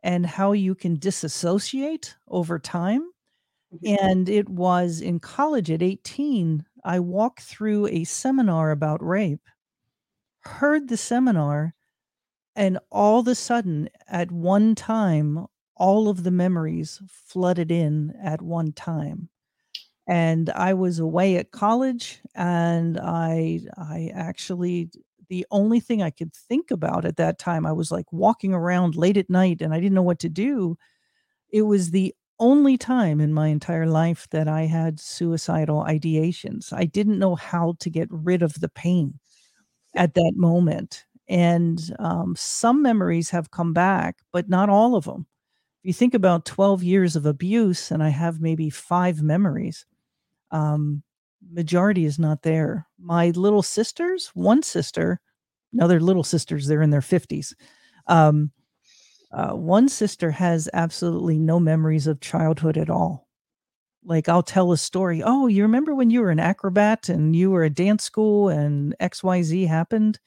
and 0.03 0.27
how 0.27 0.53
you 0.53 0.75
can 0.75 0.99
disassociate 0.99 2.17
over 2.29 2.59
time. 2.59 3.10
Mhm. 3.73 3.99
And 4.03 4.29
it 4.29 4.49
was 4.49 5.01
in 5.01 5.21
college 5.21 5.71
at 5.71 5.83
18, 5.83 6.65
I 6.85 6.99
walked 7.01 7.43
through 7.43 7.87
a 7.89 8.05
seminar 8.05 8.71
about 8.71 9.03
rape 9.05 9.41
heard 10.43 10.89
the 10.89 10.97
seminar 10.97 11.75
and 12.57 12.79
all 12.91 13.21
of 13.21 13.29
a 13.29 13.35
sudden 13.35 13.89
at 14.09 14.31
one 14.33 14.75
time 14.75 15.47
all 15.77 16.09
of 16.09 16.25
the 16.25 16.31
memories 16.31 17.01
flooded 17.09 17.71
in 17.71 18.13
at 18.23 18.43
one 18.43 18.73
time 18.73 19.29
and 20.09 20.51
i 20.51 20.75
was 20.75 20.99
away 20.99 21.37
at 21.37 21.53
college 21.53 22.21
and 22.35 22.99
i 23.01 23.61
i 23.79 24.11
actually 24.15 24.91
the 25.31 25.47
only 25.51 25.81
thing 25.81 26.03
i 26.03 26.11
could 26.11 26.35
think 26.35 26.71
about 26.71 27.05
at 27.05 27.17
that 27.17 27.39
time 27.39 27.67
i 27.67 27.73
was 27.73 27.93
like 27.93 28.13
walking 28.13 28.55
around 28.55 28.97
late 28.97 29.17
at 29.17 29.31
night 29.31 29.63
and 29.63 29.75
i 29.75 29.81
didn't 29.81 29.95
know 29.95 30.03
what 30.03 30.21
to 30.21 30.29
do 30.31 30.77
it 31.53 31.63
was 31.63 31.91
the 31.91 32.15
only 32.41 32.79
time 32.79 33.21
in 33.21 33.33
my 33.33 33.49
entire 33.49 33.87
life 33.87 34.29
that 34.31 34.49
i 34.49 34.63
had 34.63 34.99
suicidal 35.01 35.85
ideations. 35.85 36.73
I 36.73 36.85
didn't 36.87 37.19
know 37.19 37.37
how 37.37 37.77
to 37.81 37.91
get 37.91 38.09
rid 38.11 38.43
of 38.43 38.55
the 38.61 38.69
pain 38.69 39.21
at 39.95 40.15
that 40.15 40.33
moment 40.37 41.05
and 41.29 41.81
um, 41.99 42.35
some 42.37 42.83
memories 42.83 43.31
have 43.31 43.51
come 43.51 43.73
back 43.73 44.19
but 44.33 44.49
not 44.49 44.69
all 44.69 44.97
of 44.97 45.05
them 45.05 45.27
if 45.83 45.89
you 45.89 45.93
think 45.93 46.15
about 46.15 46.45
12 46.45 46.83
years 46.83 47.17
of 47.17 47.27
abuse 47.27 47.91
and 47.91 48.03
i 48.03 48.09
have 48.11 48.41
maybe 48.41 48.71
five 48.71 49.23
memories 49.23 49.87
um, 50.51 51.03
majority 51.53 52.05
is 52.05 52.19
not 52.19 52.43
there. 52.43 52.87
My 52.99 53.31
little 53.31 53.63
sisters 53.63 54.31
one 54.35 54.63
sister 54.63 55.21
another 55.73 56.01
little 56.01 56.25
sisters 56.25 56.67
they're 56.67 56.83
in 56.83 56.91
their 56.91 57.01
50s 57.01 57.55
um, 58.07 58.51
uh, 59.33 59.53
one 59.53 59.89
sister 59.89 60.31
has 60.31 60.69
absolutely 60.73 61.39
no 61.39 61.61
memories 61.61 62.07
of 62.07 62.21
childhood 62.21 62.77
at 62.77 62.91
all 62.91 63.29
like 64.05 64.29
I'll 64.29 64.43
tell 64.43 64.73
a 64.73 64.79
story. 64.79 65.23
Oh, 65.23 65.47
you 65.47 65.63
remember 65.63 65.95
when 65.95 66.11
you 66.11 66.21
were 66.21 66.31
an 66.31 66.41
acrobat 66.41 67.09
and 67.09 67.35
you 67.37 67.51
were 67.51 67.65
at 67.65 67.75
dance 67.75 68.05
school 68.05 68.49
and 68.49 68.95
XYZ 69.01 69.67
happened? 69.69 70.19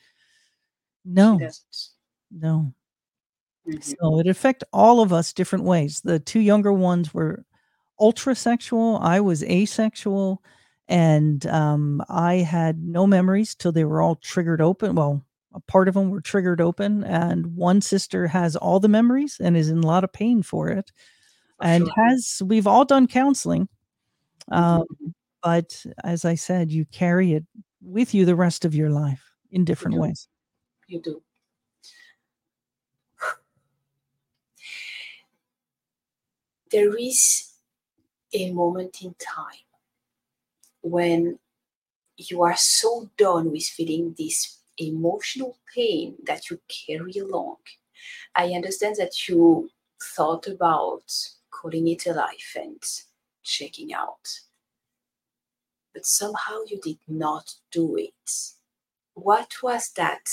No. 1.06 1.40
No. 2.32 2.74
Mm-hmm. 3.68 3.80
So 3.80 4.20
it 4.20 4.28
affect 4.28 4.64
all 4.72 5.02
of 5.02 5.12
us 5.12 5.34
different 5.34 5.66
ways. 5.66 6.02
The 6.02 6.20
two 6.20 6.40
younger 6.40 6.74
ones 6.74 7.14
were 7.14 7.46
ultra 8.00 8.36
sexual. 8.36 9.00
I 9.02 9.20
was 9.20 9.44
asexual 9.44 10.42
and 10.88 11.46
um, 11.48 12.04
I 12.10 12.36
had 12.36 12.84
no 12.84 13.08
memories 13.08 13.56
till 13.56 13.72
they 13.72 13.86
were 13.86 14.02
all 14.02 14.16
triggered 14.18 14.62
open. 14.62 14.96
Well, 14.96 15.26
a 15.54 15.60
part 15.62 15.88
of 15.88 15.94
them 15.94 16.10
were 16.10 16.22
triggered 16.22 16.60
open 16.62 17.04
and 17.04 17.56
one 17.56 17.82
sister 17.82 18.28
has 18.28 18.56
all 18.56 18.80
the 18.80 18.88
memories 18.88 19.38
and 19.42 19.56
is 19.56 19.70
in 19.70 19.80
a 19.80 19.88
lot 19.88 20.04
of 20.04 20.12
pain 20.12 20.42
for 20.42 20.70
it 20.70 20.92
and 21.62 21.86
sure. 21.86 21.94
has 21.96 22.42
we've 22.46 22.68
all 22.68 22.86
done 22.86 23.08
counseling 23.08 23.68
um, 24.52 24.82
mm-hmm. 24.82 25.08
but 25.42 25.86
as 26.04 26.26
i 26.26 26.36
said 26.36 26.72
you 26.72 26.86
carry 26.86 27.34
it 27.34 27.46
with 27.82 28.14
you 28.14 28.26
the 28.26 28.36
rest 28.36 28.66
of 28.66 28.76
your 28.76 28.90
life 28.90 29.24
in 29.52 29.64
different 29.66 29.96
you 29.96 30.02
ways 30.02 30.28
you 30.88 31.02
do 31.02 31.22
there 36.72 36.96
is 36.98 37.52
a 38.34 38.52
moment 38.52 39.02
in 39.04 39.14
time 39.20 39.46
when 40.82 41.38
you 42.18 42.44
are 42.44 42.56
so 42.56 43.10
done 43.18 43.52
with 43.52 43.64
feeling 43.64 44.16
this 44.18 44.60
emotional 44.78 45.58
pain 45.74 46.18
that 46.24 46.50
you 46.50 46.60
carry 46.68 47.14
along. 47.18 47.58
I 48.36 48.52
understand 48.54 48.96
that 48.98 49.28
you 49.28 49.70
thought 50.02 50.48
about 50.48 51.06
calling 51.52 51.88
it 51.88 52.06
a 52.08 52.14
life 52.14 52.56
and 52.60 52.82
checking 53.44 53.94
out. 53.94 54.42
But 55.94 56.06
somehow 56.06 56.64
you 56.68 56.80
did 56.80 57.00
not 57.08 57.56
do 57.72 57.96
it. 57.96 58.54
What 59.16 59.64
was 59.64 59.92
that 59.94 60.30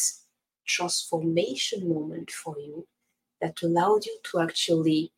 transformation 0.66 1.88
moment 1.88 2.30
for 2.30 2.58
you 2.58 2.88
that 3.40 3.62
allowed 3.62 4.06
you 4.06 4.18
to 4.24 4.40
actually 4.40 5.12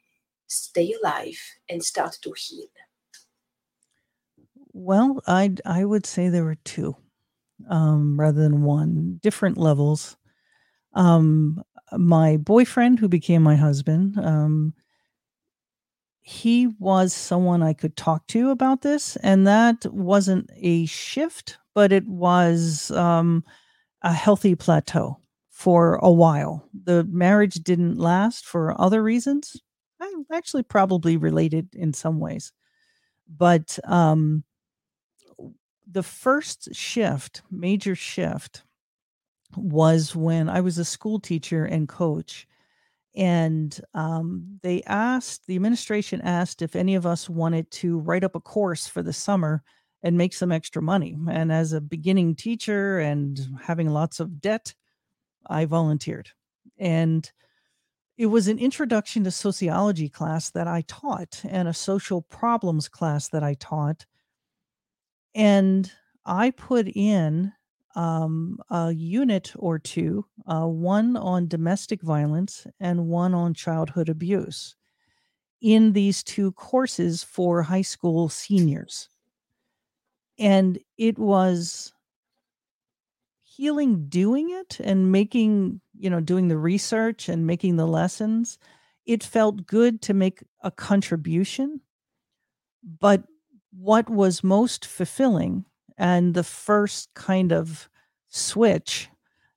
stay 0.47 0.94
alive 0.94 1.40
and 1.68 1.85
start 1.85 2.18
to 2.23 2.33
heal? 2.37 2.68
Well, 4.73 5.23
I 5.27 5.55
I 5.64 5.85
would 5.85 6.05
say 6.05 6.29
there 6.29 6.44
were 6.44 6.57
two, 6.57 6.97
um, 7.68 8.18
rather 8.18 8.40
than 8.42 8.62
one, 8.62 9.18
different 9.22 9.59
levels. 9.59 10.16
Um, 10.94 11.62
my 11.96 12.37
boyfriend, 12.37 12.98
who 12.98 13.09
became 13.09 13.42
my 13.42 13.57
husband, 13.57 14.18
um, 14.18 14.75
he 16.20 16.68
was 16.79 17.12
someone 17.12 17.62
I 17.62 17.72
could 17.72 17.96
talk 17.96 18.27
to 18.29 18.51
about 18.51 18.83
this, 18.83 19.16
and 19.16 19.46
that 19.46 19.85
wasn't 19.87 20.51
a 20.57 20.87
shift, 20.87 21.59
but 21.75 21.92
it 21.92 22.07
was 22.07 22.90
um, 22.92 23.44
a 24.03 24.12
healthy 24.12 24.55
plateau 24.55 25.18
for 25.51 25.96
a 25.96 26.11
while. 26.11 26.68
The 26.85 27.05
marriage 27.05 27.55
didn't 27.55 27.98
last 27.98 28.46
for 28.46 28.81
other 28.81 29.03
reasons, 29.03 29.57
I 30.01 30.12
actually 30.33 30.64
probably 30.64 31.16
related 31.16 31.75
in 31.75 31.92
some 31.92 32.20
ways, 32.20 32.53
but 33.29 33.79
um, 33.85 34.44
the 35.90 36.03
first 36.03 36.75
shift, 36.75 37.42
major 37.51 37.95
shift, 37.95 38.62
was 39.57 40.16
when 40.16 40.49
I 40.49 40.61
was 40.61 40.79
a 40.79 40.85
school 40.85 41.21
teacher 41.21 41.64
and 41.64 41.88
coach 41.88 42.47
and 43.14 43.79
um, 43.95 44.59
they 44.62 44.83
asked 44.85 45.47
the 45.47 45.57
administration 45.57 46.21
asked 46.23 46.62
if 46.62 46.75
any 46.75 46.95
of 46.95 47.05
us 47.05 47.29
wanted 47.29 47.71
to 47.71 47.99
write 47.99 48.25
up 48.25 48.35
a 48.35 48.40
course 48.40 48.87
for 48.87 49.03
the 49.03 49.12
summer 49.12 49.62
and 50.03 50.16
make 50.16 50.33
some 50.33 50.51
extra 50.51 50.81
money. 50.81 51.16
And 51.31 51.53
as 51.53 51.73
a 51.73 51.81
beginning 51.81 52.35
teacher 52.37 52.99
and 52.99 53.38
having 53.62 53.90
lots 53.90 54.21
of 54.21 54.40
debt 54.40 54.75
i 55.47 55.64
volunteered. 55.64 56.31
And 56.79 57.31
it 58.16 58.27
was 58.27 58.49
an 58.49 58.59
introduction 58.59 59.25
to 59.25 59.31
sociology 59.31 60.09
class 60.09 60.51
that 60.51 60.68
i 60.68 60.83
taught 60.83 61.42
and 61.49 61.68
a 61.68 61.75
social 61.75 62.23
problems 62.23 62.88
class 62.88 63.29
that 63.29 63.42
i 63.42 63.55
taught 63.55 64.07
and 65.35 65.92
i 66.25 66.51
put 66.51 66.88
in 66.88 67.53
um, 67.95 68.59
a 68.71 68.92
unit 68.92 69.53
or 69.57 69.79
two, 69.79 70.25
uh, 70.47 70.66
one 70.66 71.16
on 71.16 71.49
domestic 71.49 72.03
violence 72.03 72.66
and 72.81 73.09
one 73.09 73.35
on 73.35 73.55
childhood 73.55 74.09
abuse 74.09 74.75
in 75.61 75.92
these 75.92 76.23
two 76.23 76.53
courses 76.53 77.23
for 77.23 77.62
high 77.62 77.83
school 77.83 78.29
seniors. 78.29 79.09
And 80.38 80.79
it 80.97 81.18
was 81.18 81.92
healing 83.45 84.09
doing 84.09 84.51
it 84.51 84.81
and 84.81 85.12
making, 85.12 85.81
you 85.97 86.09
know, 86.11 86.21
doing 86.21 86.49
the 86.49 86.57
research 86.57 87.29
and 87.29 87.47
making 87.47 87.77
the 87.77 87.87
lessons. 87.87 88.59
It 89.05 89.23
felt 89.23 89.66
good 89.66 90.01
to 90.03 90.14
make 90.14 90.42
a 90.62 90.71
contribution. 90.71 91.81
But 92.99 93.25
what 93.77 94.09
was 94.09 94.45
most 94.45 94.85
fulfilling 94.85 95.65
and 95.99 96.35
the 96.35 96.45
first 96.45 97.09
kind 97.15 97.53
of 97.53 97.89
switch 98.29 99.09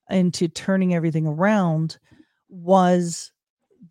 into 0.09 0.47
turning 0.47 0.93
everything 0.93 1.27
around 1.27 1.97
was 2.49 3.31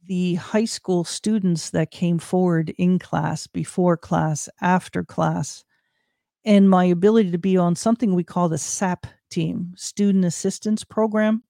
the 0.06 0.34
high 0.34 0.64
school 0.64 1.04
students 1.04 1.70
that 1.70 1.90
came 1.90 2.18
forward 2.18 2.74
in 2.78 2.98
class, 2.98 3.46
before 3.46 3.96
class, 3.96 4.48
after 4.60 5.02
class, 5.02 5.64
and 6.44 6.68
my 6.68 6.84
ability 6.84 7.30
to 7.30 7.38
be 7.38 7.56
on 7.56 7.74
something 7.74 8.14
we 8.14 8.24
call 8.24 8.48
the 8.48 8.58
SAP 8.58 9.06
team, 9.30 9.72
Student 9.76 10.24
Assistance 10.24 10.84
Program. 10.84 11.42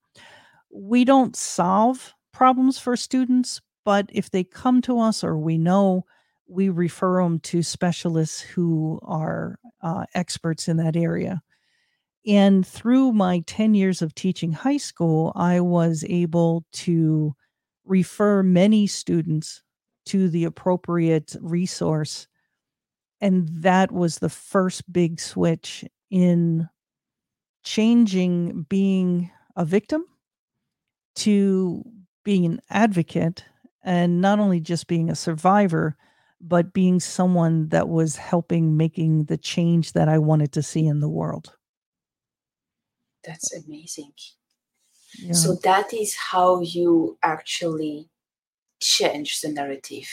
We 0.70 1.04
don't 1.04 1.36
solve 1.36 2.14
problems 2.32 2.78
for 2.78 2.96
students, 2.96 3.60
but 3.84 4.08
if 4.12 4.30
they 4.30 4.44
come 4.44 4.80
to 4.82 5.00
us 5.00 5.24
or 5.24 5.36
we 5.36 5.58
know 5.58 6.04
we 6.46 6.68
refer 6.68 7.22
them 7.22 7.40
to 7.40 7.62
specialists 7.62 8.40
who 8.40 9.00
are 9.02 9.58
uh, 9.82 10.04
experts 10.14 10.68
in 10.68 10.76
that 10.78 10.96
area. 10.96 11.42
And 12.26 12.66
through 12.66 13.12
my 13.12 13.42
10 13.46 13.74
years 13.74 14.00
of 14.00 14.14
teaching 14.14 14.52
high 14.52 14.78
school, 14.78 15.32
I 15.34 15.60
was 15.60 16.04
able 16.08 16.64
to 16.72 17.34
refer 17.84 18.42
many 18.42 18.86
students 18.86 19.62
to 20.06 20.28
the 20.28 20.44
appropriate 20.44 21.36
resource. 21.40 22.26
And 23.20 23.48
that 23.48 23.92
was 23.92 24.18
the 24.18 24.28
first 24.28 24.90
big 24.90 25.20
switch 25.20 25.84
in 26.10 26.68
changing 27.62 28.66
being 28.68 29.30
a 29.56 29.64
victim 29.64 30.04
to 31.16 31.82
being 32.24 32.44
an 32.44 32.60
advocate 32.70 33.44
and 33.82 34.20
not 34.20 34.38
only 34.38 34.60
just 34.60 34.86
being 34.86 35.10
a 35.10 35.14
survivor 35.14 35.96
but 36.46 36.74
being 36.74 37.00
someone 37.00 37.68
that 37.68 37.88
was 37.88 38.16
helping 38.16 38.76
making 38.76 39.24
the 39.24 39.38
change 39.38 39.92
that 39.92 40.08
I 40.08 40.18
wanted 40.18 40.52
to 40.52 40.62
see 40.62 40.86
in 40.86 41.00
the 41.00 41.08
world. 41.08 41.56
That's 43.24 43.54
amazing. 43.54 44.12
Yeah. 45.18 45.32
So 45.32 45.54
that 45.64 45.94
is 45.94 46.14
how 46.14 46.60
you 46.60 47.16
actually 47.22 48.10
change 48.80 49.40
the 49.40 49.50
narrative. 49.50 50.08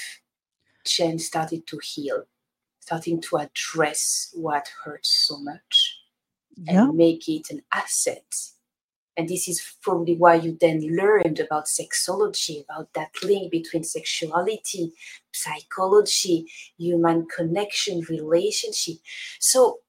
Change 0.85 1.21
started 1.21 1.67
to 1.67 1.79
heal, 1.83 2.23
starting 2.79 3.21
to 3.23 3.37
address 3.37 4.29
what 4.33 4.71
hurts 4.83 5.27
so 5.27 5.37
much 5.37 5.99
yeah. 6.55 6.83
and 6.83 6.95
make 6.95 7.27
it 7.27 7.51
an 7.51 7.61
asset 7.73 8.23
and 9.17 9.27
this 9.27 9.47
is 9.47 9.61
probably 9.81 10.15
why 10.15 10.35
you 10.35 10.57
then 10.59 10.95
learned 10.95 11.39
about 11.39 11.65
sexology, 11.65 12.63
about 12.63 12.93
that 12.93 13.11
link 13.23 13.51
between 13.51 13.83
sexuality, 13.83 14.93
psychology, 15.33 16.45
human 16.77 17.27
connection, 17.27 18.01
relationship. 18.09 18.95
So, 19.39 19.79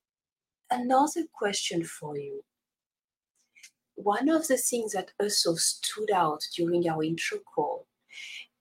another 0.70 1.24
question 1.32 1.84
for 1.84 2.16
you. 2.16 2.42
One 3.94 4.28
of 4.28 4.48
the 4.48 4.56
things 4.56 4.92
that 4.92 5.12
also 5.20 5.54
stood 5.54 6.10
out 6.10 6.40
during 6.56 6.88
our 6.88 7.04
intro 7.04 7.38
call 7.38 7.86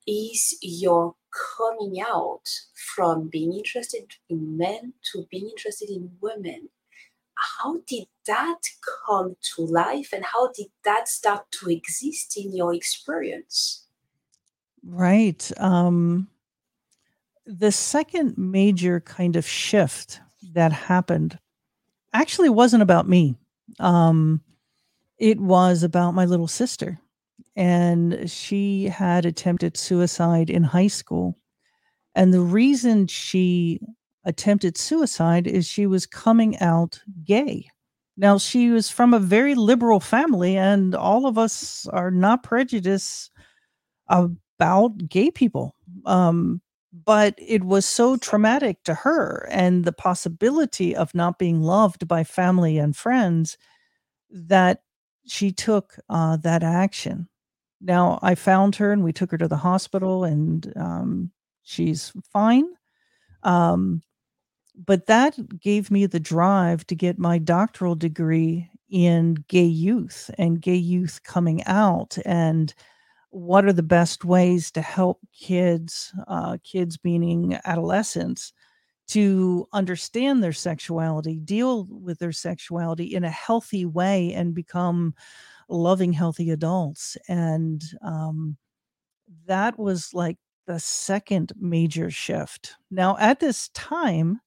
is 0.06 0.58
your 0.62 1.16
coming 1.58 2.02
out 2.02 2.50
from 2.96 3.30
being 3.30 3.54
interested 3.54 4.14
in 4.30 4.58
men 4.58 4.94
to 5.12 5.26
being 5.32 5.50
interested 5.50 5.90
in 5.90 6.12
women 6.22 6.70
how 7.42 7.78
did 7.88 8.06
that 8.28 8.60
come 9.06 9.36
to 9.56 9.66
life 9.66 10.14
and 10.14 10.24
how 10.24 10.52
did 10.52 10.68
that 10.86 11.08
start 11.08 11.46
to 11.52 11.70
exist 11.70 12.38
in 12.38 12.56
your 12.56 12.74
experience? 12.74 13.86
Right 14.84 15.52
um 15.58 16.28
the 17.46 17.72
second 17.72 18.38
major 18.38 19.00
kind 19.02 19.36
of 19.36 19.46
shift 19.46 20.22
that 20.54 20.72
happened 20.72 21.38
actually 22.14 22.50
wasn't 22.50 22.84
about 22.84 23.08
me. 23.08 23.36
Um 23.80 24.42
it 25.18 25.40
was 25.40 25.84
about 25.84 26.12
my 26.12 26.26
little 26.26 26.48
sister 26.48 27.00
and 27.56 28.30
she 28.30 28.86
had 28.86 29.26
attempted 29.26 29.78
suicide 29.78 30.50
in 30.50 30.64
high 30.64 30.88
school. 30.88 31.38
And 32.16 32.34
the 32.34 32.42
reason 32.42 33.08
she 33.08 33.80
attempted 34.24 34.78
suicide 34.78 35.48
is 35.48 35.66
she 35.68 35.88
was 35.88 36.06
coming 36.06 36.58
out 36.60 37.02
gay. 37.24 37.68
Now, 38.18 38.38
she 38.38 38.70
was 38.70 38.90
from 38.90 39.14
a 39.14 39.20
very 39.20 39.56
liberal 39.56 40.00
family, 40.00 40.58
and 40.58 40.94
all 40.94 41.26
of 41.26 41.38
us 41.38 41.88
are 41.88 42.12
not 42.12 42.44
prejudiced 42.44 43.32
about 44.08 45.10
gay 45.10 45.32
people. 45.32 45.76
Um, 46.06 46.62
but 47.06 47.36
it 47.38 47.64
was 47.64 47.86
so 47.86 48.18
traumatic 48.18 48.84
to 48.84 48.94
her, 48.94 49.48
and 49.50 49.86
the 49.86 49.94
possibility 49.94 50.96
of 50.96 51.16
not 51.16 51.40
being 51.40 51.62
loved 51.62 52.08
by 52.08 52.24
family 52.24 52.78
and 52.78 52.96
friends 52.96 53.58
that 54.30 54.84
she 55.26 55.52
took 55.52 55.96
uh, 56.10 56.38
that 56.38 56.64
action. 56.64 57.30
Now, 57.80 58.20
I 58.22 58.36
found 58.36 58.76
her 58.76 58.92
and 58.92 59.04
we 59.04 59.14
took 59.14 59.32
her 59.32 59.38
to 59.38 59.48
the 59.48 59.58
hospital, 59.58 60.26
and 60.26 60.72
um, 60.76 61.32
she's 61.64 62.12
fine. 62.32 62.66
Um, 63.44 64.04
but 64.86 65.06
that 65.08 65.60
gave 65.60 65.92
me 65.92 66.06
the 66.06 66.20
drive 66.20 66.86
to 66.88 66.96
get 66.96 67.20
my 67.20 67.38
doctoral 67.38 67.96
degree 67.96 68.70
in 68.90 69.36
gay 69.48 69.64
youth 69.64 70.30
and 70.38 70.62
gay 70.62 70.76
youth 70.76 71.22
coming 71.24 71.64
out 71.66 72.18
and 72.26 72.74
what 73.30 73.66
are 73.66 73.74
the 73.74 73.84
best 73.84 74.26
ways 74.26 74.72
to 74.72 74.82
help 74.82 75.20
kids 75.38 76.14
uh, 76.28 76.58
kids 76.64 77.00
meaning 77.04 77.58
adolescents 77.66 78.54
to 79.08 79.68
understand 79.74 80.44
their 80.44 80.54
sexuality 80.54 81.40
deal 81.40 81.86
with 81.90 82.20
their 82.20 82.32
sexuality 82.32 83.06
in 83.06 83.24
a 83.24 83.30
healthy 83.30 83.86
way 83.86 84.34
and 84.34 84.54
become 84.56 85.14
loving 85.70 86.14
healthy 86.14 86.50
adults? 86.52 87.18
And 87.28 87.84
um, 88.06 88.58
that 89.48 89.78
was 89.80 90.14
like 90.14 90.38
the 90.68 90.80
second 90.80 91.54
major 91.60 92.10
shift. 92.10 92.76
Now 92.90 93.18
at 93.20 93.40
this 93.40 93.70
time 93.70 94.40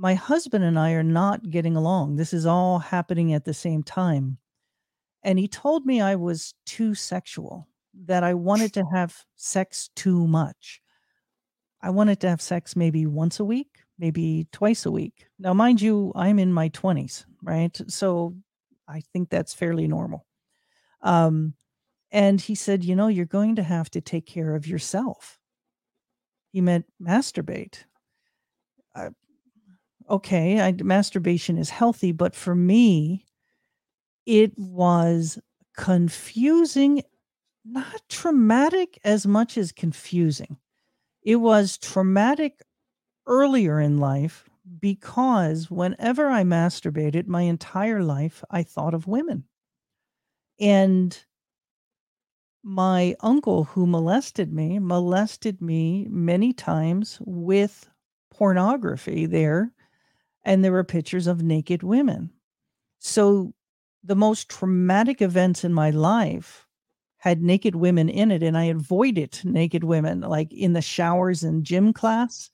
my 0.00 0.14
husband 0.14 0.64
and 0.64 0.78
I 0.78 0.92
are 0.92 1.02
not 1.02 1.50
getting 1.50 1.76
along. 1.76 2.16
This 2.16 2.32
is 2.32 2.46
all 2.46 2.78
happening 2.78 3.34
at 3.34 3.44
the 3.44 3.52
same 3.52 3.82
time. 3.82 4.38
And 5.22 5.38
he 5.38 5.46
told 5.46 5.84
me 5.84 6.00
I 6.00 6.14
was 6.14 6.54
too 6.64 6.94
sexual, 6.94 7.68
that 8.06 8.24
I 8.24 8.32
wanted 8.32 8.72
to 8.74 8.84
have 8.86 9.14
sex 9.36 9.90
too 9.94 10.26
much. 10.26 10.80
I 11.82 11.90
wanted 11.90 12.20
to 12.20 12.30
have 12.30 12.40
sex 12.40 12.74
maybe 12.74 13.04
once 13.04 13.40
a 13.40 13.44
week, 13.44 13.80
maybe 13.98 14.46
twice 14.52 14.86
a 14.86 14.90
week. 14.90 15.26
Now, 15.38 15.52
mind 15.52 15.82
you, 15.82 16.12
I'm 16.14 16.38
in 16.38 16.50
my 16.50 16.70
20s, 16.70 17.26
right? 17.42 17.78
So 17.88 18.34
I 18.88 19.02
think 19.12 19.28
that's 19.28 19.52
fairly 19.52 19.86
normal. 19.86 20.24
Um, 21.02 21.52
and 22.10 22.40
he 22.40 22.54
said, 22.54 22.84
You 22.84 22.96
know, 22.96 23.08
you're 23.08 23.26
going 23.26 23.56
to 23.56 23.62
have 23.62 23.90
to 23.90 24.00
take 24.00 24.24
care 24.24 24.54
of 24.54 24.66
yourself. 24.66 25.38
He 26.52 26.62
meant 26.62 26.86
masturbate. 27.02 27.84
Uh, 28.94 29.10
okay, 30.10 30.60
I, 30.60 30.72
masturbation 30.72 31.56
is 31.58 31.70
healthy, 31.70 32.12
but 32.12 32.34
for 32.34 32.54
me, 32.54 33.26
it 34.26 34.52
was 34.58 35.38
confusing, 35.76 37.02
not 37.64 38.02
traumatic 38.08 38.98
as 39.04 39.26
much 39.26 39.56
as 39.58 39.72
confusing. 39.72 40.58
It 41.22 41.36
was 41.36 41.78
traumatic 41.78 42.60
earlier 43.26 43.80
in 43.80 43.98
life 43.98 44.48
because 44.80 45.70
whenever 45.70 46.28
I 46.28 46.44
masturbated 46.44 47.26
my 47.26 47.42
entire 47.42 48.02
life, 48.02 48.44
I 48.50 48.62
thought 48.62 48.94
of 48.94 49.06
women. 49.06 49.44
And 50.60 51.18
my 52.62 53.16
uncle 53.20 53.64
who 53.64 53.86
molested 53.86 54.52
me 54.52 54.78
molested 54.78 55.60
me 55.62 56.06
many 56.10 56.52
times 56.52 57.18
with 57.24 57.88
pornography 58.30 59.26
there 59.26 59.72
and 60.44 60.64
there 60.64 60.72
were 60.72 60.84
pictures 60.84 61.26
of 61.26 61.42
naked 61.42 61.82
women. 61.82 62.30
So 62.98 63.52
the 64.02 64.16
most 64.16 64.48
traumatic 64.48 65.20
events 65.20 65.64
in 65.64 65.72
my 65.72 65.90
life 65.90 66.66
had 67.18 67.42
naked 67.42 67.74
women 67.74 68.08
in 68.08 68.30
it 68.30 68.42
and 68.42 68.56
I 68.56 68.64
avoided 68.64 69.38
naked 69.44 69.84
women 69.84 70.20
like 70.20 70.52
in 70.52 70.72
the 70.72 70.80
showers 70.82 71.44
in 71.44 71.64
gym 71.64 71.92
class. 71.92 72.50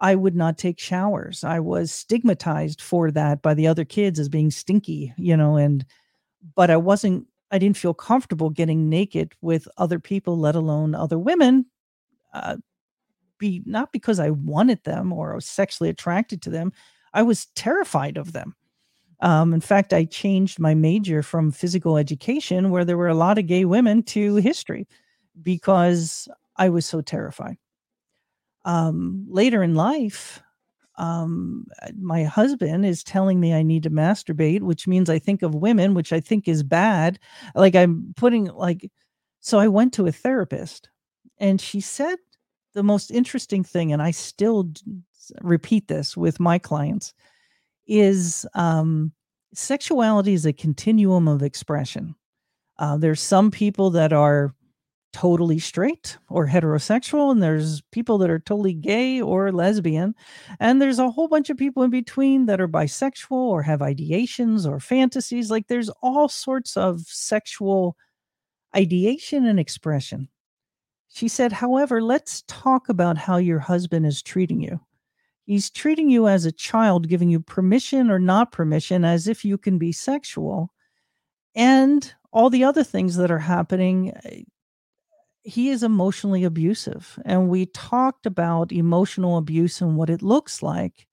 I 0.00 0.14
would 0.14 0.36
not 0.36 0.58
take 0.58 0.78
showers. 0.78 1.42
I 1.42 1.60
was 1.60 1.92
stigmatized 1.92 2.80
for 2.80 3.10
that 3.12 3.42
by 3.42 3.54
the 3.54 3.66
other 3.66 3.84
kids 3.84 4.18
as 4.18 4.28
being 4.28 4.50
stinky, 4.50 5.12
you 5.16 5.36
know, 5.36 5.56
and 5.56 5.84
but 6.54 6.70
I 6.70 6.76
wasn't 6.76 7.26
I 7.50 7.58
didn't 7.58 7.76
feel 7.76 7.94
comfortable 7.94 8.50
getting 8.50 8.88
naked 8.88 9.32
with 9.40 9.66
other 9.76 9.98
people, 9.98 10.38
let 10.38 10.54
alone 10.54 10.94
other 10.94 11.18
women. 11.18 11.66
Uh, 12.32 12.56
be 13.38 13.62
not 13.64 13.92
because 13.92 14.18
I 14.18 14.30
wanted 14.30 14.82
them 14.84 15.12
or 15.12 15.32
I 15.32 15.34
was 15.36 15.46
sexually 15.46 15.90
attracted 15.90 16.42
to 16.42 16.50
them, 16.50 16.72
I 17.14 17.22
was 17.22 17.46
terrified 17.54 18.16
of 18.16 18.32
them. 18.32 18.54
Um, 19.20 19.52
in 19.52 19.60
fact, 19.60 19.92
I 19.92 20.04
changed 20.04 20.60
my 20.60 20.74
major 20.74 21.22
from 21.22 21.50
physical 21.50 21.96
education, 21.96 22.70
where 22.70 22.84
there 22.84 22.96
were 22.96 23.08
a 23.08 23.14
lot 23.14 23.38
of 23.38 23.46
gay 23.46 23.64
women, 23.64 24.02
to 24.04 24.36
history 24.36 24.86
because 25.42 26.28
I 26.56 26.68
was 26.68 26.86
so 26.86 27.00
terrified. 27.00 27.56
Um, 28.64 29.26
later 29.28 29.62
in 29.62 29.74
life, 29.74 30.42
um, 30.96 31.66
my 31.98 32.24
husband 32.24 32.84
is 32.84 33.04
telling 33.04 33.40
me 33.40 33.54
I 33.54 33.62
need 33.62 33.84
to 33.84 33.90
masturbate, 33.90 34.62
which 34.62 34.86
means 34.86 35.08
I 35.08 35.18
think 35.18 35.42
of 35.42 35.54
women, 35.54 35.94
which 35.94 36.12
I 36.12 36.20
think 36.20 36.48
is 36.48 36.62
bad. 36.62 37.18
Like 37.54 37.76
I'm 37.76 38.12
putting, 38.16 38.46
like, 38.46 38.90
so 39.40 39.58
I 39.58 39.68
went 39.68 39.92
to 39.94 40.06
a 40.06 40.12
therapist 40.12 40.90
and 41.38 41.60
she 41.60 41.80
said 41.80 42.18
the 42.74 42.82
most 42.82 43.10
interesting 43.10 43.64
thing, 43.64 43.92
and 43.92 44.02
I 44.02 44.10
still 44.10 44.70
repeat 45.40 45.88
this 45.88 46.16
with 46.16 46.40
my 46.40 46.58
clients 46.58 47.14
is 47.86 48.46
um, 48.54 49.12
sexuality 49.54 50.34
is 50.34 50.46
a 50.46 50.52
continuum 50.52 51.28
of 51.28 51.42
expression. 51.42 52.14
Uh, 52.78 52.96
there's 52.96 53.20
some 53.20 53.50
people 53.50 53.90
that 53.90 54.12
are 54.12 54.54
totally 55.12 55.58
straight 55.58 56.18
or 56.28 56.46
heterosexual, 56.46 57.32
and 57.32 57.42
there's 57.42 57.80
people 57.92 58.18
that 58.18 58.30
are 58.30 58.38
totally 58.38 58.74
gay 58.74 59.20
or 59.20 59.50
lesbian, 59.50 60.14
and 60.60 60.80
there's 60.80 60.98
a 60.98 61.10
whole 61.10 61.28
bunch 61.28 61.50
of 61.50 61.56
people 61.56 61.82
in 61.82 61.90
between 61.90 62.46
that 62.46 62.60
are 62.60 62.68
bisexual 62.68 63.32
or 63.32 63.62
have 63.62 63.80
ideations 63.80 64.68
or 64.68 64.78
fantasies. 64.78 65.50
Like 65.50 65.66
there's 65.66 65.90
all 66.02 66.28
sorts 66.28 66.76
of 66.76 67.00
sexual 67.00 67.96
ideation 68.76 69.46
and 69.46 69.58
expression. 69.58 70.28
She 71.08 71.26
said, 71.26 71.52
however, 71.52 72.02
let's 72.02 72.44
talk 72.46 72.88
about 72.88 73.16
how 73.16 73.38
your 73.38 73.58
husband 73.58 74.06
is 74.06 74.22
treating 74.22 74.60
you. 74.60 74.78
He's 75.48 75.70
treating 75.70 76.10
you 76.10 76.28
as 76.28 76.44
a 76.44 76.52
child, 76.52 77.08
giving 77.08 77.30
you 77.30 77.40
permission 77.40 78.10
or 78.10 78.18
not 78.18 78.52
permission, 78.52 79.02
as 79.02 79.26
if 79.26 79.46
you 79.46 79.56
can 79.56 79.78
be 79.78 79.92
sexual. 79.92 80.74
And 81.54 82.12
all 82.32 82.50
the 82.50 82.64
other 82.64 82.84
things 82.84 83.16
that 83.16 83.30
are 83.30 83.38
happening, 83.38 84.12
eh, 84.24 84.42
he 85.44 85.70
is 85.70 85.82
emotionally 85.82 86.44
abusive. 86.44 87.18
And 87.24 87.48
we 87.48 87.64
talked 87.64 88.26
about 88.26 88.72
emotional 88.72 89.38
abuse 89.38 89.80
and 89.80 89.96
what 89.96 90.10
it 90.10 90.20
looks 90.20 90.62
like. 90.62 91.06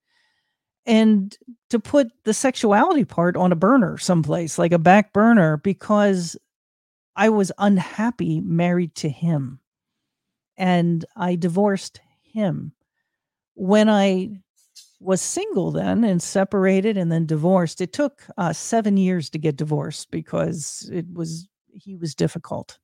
And 0.85 1.33
to 1.69 1.79
put 1.79 2.11
the 2.25 2.33
sexuality 2.33 3.05
part 3.05 3.37
on 3.37 3.53
a 3.53 3.55
burner 3.55 3.97
someplace, 3.97 4.59
like 4.59 4.73
a 4.73 4.77
back 4.77 5.13
burner, 5.13 5.55
because 5.63 6.35
I 7.15 7.29
was 7.29 7.53
unhappy 7.57 8.41
married 8.41 8.95
to 8.95 9.07
him. 9.07 9.61
And 10.57 11.05
I 11.15 11.37
divorced 11.37 12.01
him 12.21 12.73
when 13.55 13.89
I 13.89 14.39
was 14.99 15.21
single 15.21 15.71
then 15.71 16.03
and 16.03 16.21
separated 16.21 16.97
and 16.97 17.11
then 17.11 17.25
divorced. 17.25 17.81
It 17.81 17.93
took 17.93 18.23
uh, 18.37 18.53
seven 18.53 18.97
years 18.97 19.29
to 19.31 19.37
get 19.37 19.55
divorced 19.57 20.11
because 20.11 20.89
it 20.93 21.05
was 21.13 21.47
he 21.73 21.95
was 21.95 22.15
difficult. 22.15 22.77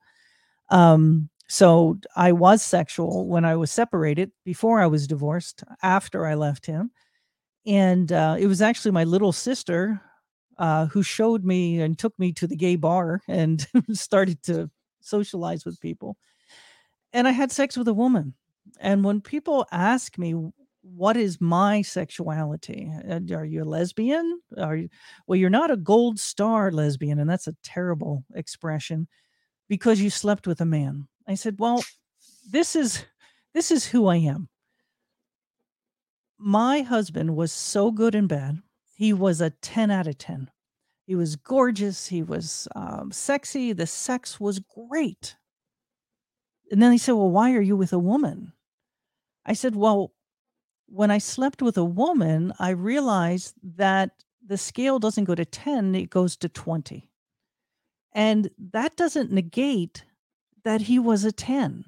Um, 0.70 1.30
so 1.48 1.98
I 2.16 2.32
was 2.32 2.62
sexual 2.62 3.28
when 3.28 3.44
I 3.44 3.56
was 3.56 3.72
separated, 3.72 4.32
before 4.46 4.80
I 4.82 4.88
was 4.88 5.08
divorced, 5.08 5.64
after 5.84 6.26
I 6.26 6.36
left 6.36 6.66
him, 6.66 6.92
and 7.66 8.12
uh, 8.12 8.38
it 8.40 8.48
was 8.48 8.62
actually 8.62 8.92
my 8.92 9.04
little 9.04 9.34
sister 9.34 10.02
uh, 10.58 10.86
who 10.88 11.04
showed 11.04 11.44
me 11.44 11.82
and 11.82 11.98
took 11.98 12.18
me 12.20 12.32
to 12.34 12.48
the 12.48 12.56
gay 12.56 12.76
bar 12.76 13.22
and 13.28 13.68
started 13.94 14.42
to 14.44 14.70
socialize 15.02 15.66
with 15.66 15.80
people. 15.82 16.18
And 17.14 17.28
I 17.28 17.32
had 17.32 17.52
sex 17.52 17.78
with 17.78 17.88
a 17.88 17.94
woman. 17.94 18.36
And 18.80 19.04
when 19.04 19.22
people 19.22 19.66
ask 19.72 20.18
me 20.18 20.36
what 20.82 21.16
is 21.16 21.40
my 21.40 21.82
sexuality? 21.82 22.92
Uh, 23.08 23.20
are 23.34 23.46
you 23.46 23.64
a 23.64 23.66
lesbian? 23.66 24.42
Are 24.58 24.76
you 24.76 24.90
well, 25.28 25.38
you're 25.38 25.50
not 25.50 25.72
a 25.72 25.78
gold 25.78 26.20
star 26.20 26.72
lesbian, 26.72 27.20
and 27.20 27.30
that's 27.30 27.48
a 27.48 27.56
terrible 27.64 28.24
expression 28.36 29.08
because 29.70 30.02
you 30.02 30.10
slept 30.10 30.48
with 30.48 30.62
a 30.62 30.66
man. 30.66 31.08
I 31.28 31.36
said, 31.36 31.56
Well, 31.60 31.84
this 32.50 32.76
is 32.76 33.06
this 33.54 33.72
is 33.72 33.86
who 33.86 34.08
I 34.08 34.18
am. 34.18 34.50
My 36.38 36.82
husband 36.82 37.36
was 37.36 37.52
so 37.52 37.92
good 37.92 38.16
in 38.16 38.28
bed. 38.28 38.60
He 38.96 39.14
was 39.14 39.42
a 39.42 39.52
10 39.52 39.92
out 39.92 40.08
of 40.08 40.18
10. 40.18 40.50
He 41.06 41.16
was 41.16 41.36
gorgeous. 41.36 42.08
He 42.08 42.24
was 42.24 42.68
um, 42.76 43.12
sexy. 43.12 43.74
The 43.74 43.88
sex 43.88 44.40
was 44.40 44.60
great. 44.60 45.36
And 46.72 46.82
then 46.82 46.92
he 46.92 46.98
said, 46.98 47.14
Well, 47.14 47.30
why 47.30 47.54
are 47.54 47.62
you 47.62 47.76
with 47.76 47.94
a 47.94 48.00
woman? 48.00 48.54
I 49.46 49.54
said, 49.54 49.76
Well, 49.76 50.14
when 50.92 51.10
I 51.10 51.20
slept 51.20 51.62
with 51.62 51.78
a 51.78 51.86
woman, 51.86 52.52
I 52.60 52.72
realized 52.72 53.56
that 53.78 54.12
the 54.46 54.58
scale 54.58 55.00
doesn't 55.00 55.24
go 55.24 55.36
to 55.36 55.46
10, 55.46 55.96
it 55.96 56.10
goes 56.10 56.36
to 56.38 56.50
20. 56.50 57.10
And 58.14 58.50
that 58.72 58.98
doesn't 58.98 59.32
negate 59.32 60.04
that 60.66 60.82
he 60.82 61.00
was 61.00 61.24
a 61.24 61.32
10. 61.32 61.86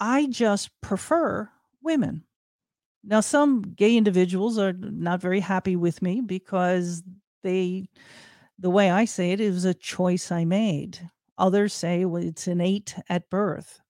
I 0.00 0.26
just 0.26 0.70
prefer 0.80 1.50
women. 1.82 2.24
Now, 3.04 3.20
some 3.20 3.62
gay 3.62 3.96
individuals 3.96 4.58
are 4.58 4.72
not 4.72 5.20
very 5.20 5.40
happy 5.40 5.76
with 5.76 6.00
me 6.00 6.22
because 6.22 7.02
they, 7.42 7.88
the 8.58 8.70
way 8.70 8.90
I 8.90 9.04
say 9.04 9.32
it, 9.32 9.40
it 9.40 9.50
was 9.50 9.66
a 9.66 9.74
choice 9.74 10.32
I 10.32 10.44
made. 10.44 10.98
Others 11.36 11.74
say 11.74 12.04
well, 12.04 12.22
it's 12.22 12.48
innate 12.48 12.96
at 13.08 13.28
birth. 13.28 13.80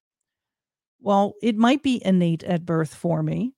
Well, 1.01 1.35
it 1.41 1.57
might 1.57 1.83
be 1.83 2.03
innate 2.05 2.43
at 2.43 2.67
birth 2.67 2.93
for 2.93 3.23
me, 3.23 3.55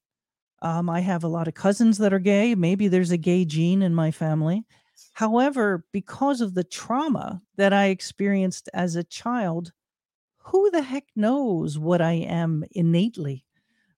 um, 0.62 0.90
I 0.90 1.00
have 1.00 1.24
a 1.24 1.28
lot 1.28 1.48
of 1.48 1.54
cousins 1.54 1.98
that 1.98 2.12
are 2.12 2.18
gay. 2.18 2.54
Maybe 2.54 2.88
there's 2.88 3.10
a 3.10 3.16
gay 3.16 3.44
gene 3.44 3.82
in 3.82 3.94
my 3.94 4.10
family. 4.10 4.64
However, 5.12 5.84
because 5.92 6.40
of 6.40 6.54
the 6.54 6.64
trauma 6.64 7.42
that 7.56 7.72
I 7.72 7.86
experienced 7.86 8.68
as 8.74 8.96
a 8.96 9.04
child, 9.04 9.72
who 10.38 10.70
the 10.70 10.82
heck 10.82 11.04
knows 11.16 11.78
what 11.78 12.00
I 12.00 12.12
am 12.12 12.64
innately, 12.72 13.44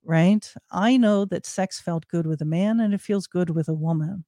right? 0.05 0.53
I 0.71 0.97
know 0.97 1.25
that 1.27 1.47
sex 1.47 1.81
felt 1.81 2.09
good 2.09 2.27
with 2.27 2.41
a 2.43 2.47
man 2.47 2.81
and 2.81 2.95
it 2.95 3.01
feels 3.01 3.27
good 3.27 3.51
with 3.51 3.69
a 3.69 3.75
woman. 3.75 4.25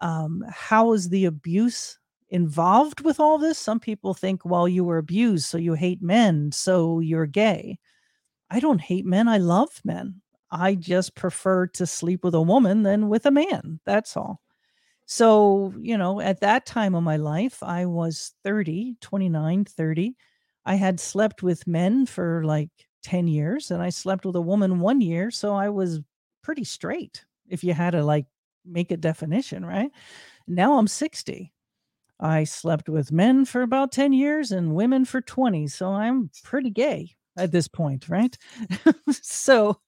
Um, 0.00 0.44
how 0.48 0.92
is 0.92 1.08
the 1.08 1.24
abuse 1.24 1.98
involved 2.30 3.00
with 3.00 3.20
all 3.20 3.38
this? 3.38 3.58
Some 3.58 3.80
people 3.80 4.14
think, 4.14 4.44
well, 4.44 4.68
you 4.68 4.84
were 4.84 4.98
abused, 4.98 5.46
so 5.46 5.58
you 5.58 5.74
hate 5.74 6.02
men, 6.02 6.52
so 6.52 7.00
you're 7.00 7.26
gay. 7.26 7.78
I 8.50 8.60
don't 8.60 8.80
hate 8.80 9.06
men. 9.06 9.28
I 9.28 9.38
love 9.38 9.80
men. 9.84 10.22
I 10.50 10.74
just 10.74 11.14
prefer 11.14 11.66
to 11.68 11.86
sleep 11.86 12.24
with 12.24 12.34
a 12.34 12.40
woman 12.42 12.82
than 12.82 13.08
with 13.08 13.26
a 13.26 13.30
man. 13.30 13.80
That's 13.84 14.16
all. 14.16 14.40
So, 15.06 15.72
you 15.80 15.96
know, 15.96 16.20
at 16.20 16.40
that 16.40 16.66
time 16.66 16.94
of 16.94 17.02
my 17.02 17.16
life, 17.16 17.62
I 17.62 17.86
was 17.86 18.34
30, 18.44 18.96
29, 19.00 19.64
30. 19.64 20.16
I 20.66 20.74
had 20.74 21.00
slept 21.00 21.42
with 21.42 21.66
men 21.66 22.06
for 22.06 22.44
like 22.44 22.70
10 23.02 23.26
years 23.26 23.70
and 23.70 23.82
I 23.82 23.88
slept 23.90 24.26
with 24.26 24.36
a 24.36 24.40
woman 24.42 24.80
one 24.80 25.00
year. 25.00 25.30
So 25.30 25.54
I 25.54 25.70
was 25.70 26.00
pretty 26.42 26.64
straight 26.64 27.24
if 27.48 27.64
you 27.64 27.72
had 27.74 27.90
to 27.92 28.04
like 28.04 28.26
make 28.66 28.90
a 28.90 28.96
definition, 28.98 29.64
right? 29.64 29.90
Now 30.46 30.78
I'm 30.78 30.86
60. 30.88 31.52
I 32.20 32.44
slept 32.44 32.88
with 32.88 33.12
men 33.12 33.44
for 33.44 33.62
about 33.62 33.92
10 33.92 34.12
years 34.12 34.50
and 34.52 34.74
women 34.74 35.04
for 35.04 35.20
20. 35.20 35.68
So 35.68 35.90
I'm 35.92 36.30
pretty 36.44 36.70
gay 36.70 37.10
at 37.36 37.52
this 37.52 37.68
point, 37.68 38.08
right? 38.08 38.36
so, 39.12 39.80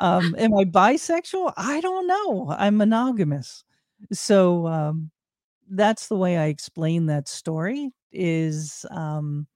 um, 0.00 0.34
am 0.38 0.54
I 0.56 0.64
bisexual? 0.64 1.52
I 1.56 1.80
don't 1.80 2.06
know. 2.06 2.54
I'm 2.58 2.76
monogamous. 2.76 3.64
So, 4.12 4.66
um, 4.66 5.10
that's 5.70 6.08
the 6.08 6.16
way 6.16 6.38
I 6.38 6.46
explain 6.46 7.06
that 7.06 7.28
story 7.28 7.90
is, 8.12 8.86
um, 8.90 9.46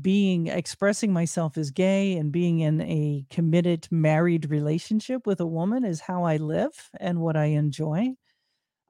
being 0.00 0.46
expressing 0.46 1.12
myself 1.12 1.58
as 1.58 1.70
gay 1.70 2.16
and 2.16 2.32
being 2.32 2.60
in 2.60 2.80
a 2.80 3.26
committed 3.30 3.86
married 3.90 4.50
relationship 4.50 5.26
with 5.26 5.40
a 5.40 5.46
woman 5.46 5.84
is 5.84 6.00
how 6.00 6.24
I 6.24 6.38
live 6.38 6.90
and 6.98 7.20
what 7.20 7.36
I 7.36 7.46
enjoy. 7.46 8.14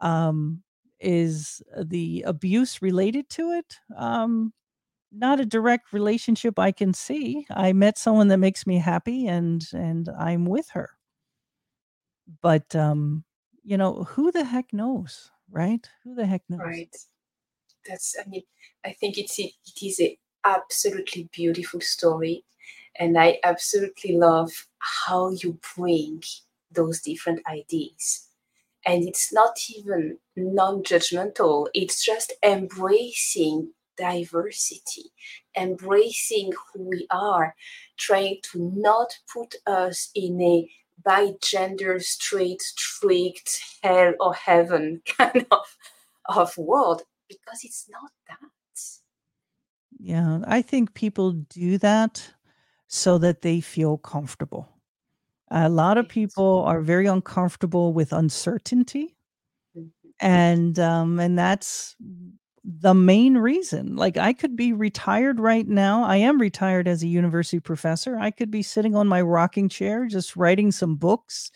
Um, 0.00 0.62
is 1.00 1.62
the 1.82 2.24
abuse 2.26 2.82
related 2.82 3.30
to 3.30 3.52
it? 3.52 3.76
Um, 3.96 4.52
not 5.16 5.40
a 5.40 5.46
direct 5.46 5.92
relationship 5.92 6.58
I 6.58 6.72
can 6.72 6.92
see. 6.92 7.46
I 7.50 7.72
met 7.72 7.98
someone 7.98 8.28
that 8.28 8.38
makes 8.38 8.66
me 8.66 8.78
happy 8.78 9.26
and 9.26 9.66
and 9.72 10.08
I'm 10.18 10.46
with 10.46 10.70
her. 10.70 10.90
But 12.40 12.74
um, 12.74 13.24
you 13.62 13.76
know, 13.76 14.04
who 14.04 14.32
the 14.32 14.44
heck 14.44 14.72
knows, 14.72 15.30
right? 15.50 15.88
Who 16.04 16.14
the 16.14 16.26
heck 16.26 16.42
knows? 16.48 16.60
Right. 16.60 16.96
That's 17.86 18.16
I 18.18 18.28
mean, 18.28 18.42
I 18.84 18.92
think 18.92 19.18
it's 19.18 19.38
it 19.38 19.52
is 19.82 20.00
a 20.00 20.18
absolutely 20.44 21.28
beautiful 21.32 21.80
story. 21.80 22.44
And 22.98 23.18
I 23.18 23.38
absolutely 23.42 24.16
love 24.16 24.50
how 24.78 25.30
you 25.30 25.58
bring 25.76 26.22
those 26.70 27.00
different 27.00 27.40
ideas. 27.48 28.28
And 28.86 29.08
it's 29.08 29.32
not 29.32 29.56
even 29.74 30.18
non 30.36 30.82
judgmental, 30.82 31.68
it's 31.74 32.04
just 32.04 32.32
embracing 32.44 33.72
diversity, 33.96 35.12
embracing 35.56 36.52
who 36.52 36.88
we 36.88 37.06
are, 37.10 37.54
trying 37.96 38.38
to 38.52 38.72
not 38.74 39.18
put 39.32 39.54
us 39.66 40.10
in 40.14 40.40
a 40.40 40.68
by 41.04 41.32
gender 41.42 41.98
straight, 42.00 42.62
strict 42.62 43.60
hell 43.82 44.14
or 44.20 44.34
heaven 44.34 45.02
kind 45.18 45.46
of, 45.50 45.76
of 46.26 46.56
world 46.56 47.02
because 47.28 47.60
it's 47.62 47.86
not 47.90 48.10
that. 48.28 48.38
Yeah, 49.98 50.40
I 50.46 50.60
think 50.60 50.94
people 50.94 51.32
do 51.32 51.78
that 51.78 52.34
so 52.88 53.16
that 53.18 53.42
they 53.42 53.60
feel 53.60 53.96
comfortable. 53.98 54.68
A 55.50 55.68
lot 55.68 55.98
of 55.98 56.08
people 56.08 56.62
are 56.64 56.80
very 56.80 57.06
uncomfortable 57.06 57.92
with 57.92 58.12
uncertainty. 58.12 59.16
Mm-hmm. 59.76 60.08
And 60.20 60.78
um 60.78 61.18
and 61.20 61.38
that's 61.38 61.96
the 62.64 62.94
main 62.94 63.36
reason. 63.36 63.96
Like 63.96 64.16
I 64.16 64.32
could 64.32 64.56
be 64.56 64.72
retired 64.72 65.38
right 65.38 65.66
now. 65.68 66.04
I 66.04 66.16
am 66.16 66.40
retired 66.40 66.88
as 66.88 67.02
a 67.02 67.08
university 67.08 67.60
professor. 67.60 68.18
I 68.18 68.30
could 68.30 68.50
be 68.50 68.62
sitting 68.62 68.96
on 68.96 69.06
my 69.06 69.20
rocking 69.20 69.68
chair 69.68 70.06
just 70.06 70.36
writing 70.36 70.72
some 70.72 70.96
books 70.96 71.50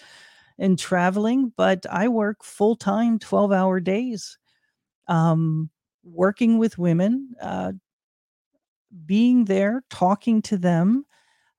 and 0.59 0.79
traveling, 0.79 1.53
but 1.57 1.87
I 1.91 2.09
work 2.09 2.45
full-time 2.45 3.19
12-hour 3.19 3.81
days. 3.81 4.39
Um 5.09 5.71
working 6.05 6.59
with 6.59 6.79
women, 6.79 7.35
uh 7.41 7.73
being 9.07 9.45
there, 9.45 9.83
talking 9.91 10.43
to 10.43 10.57
them 10.57 11.05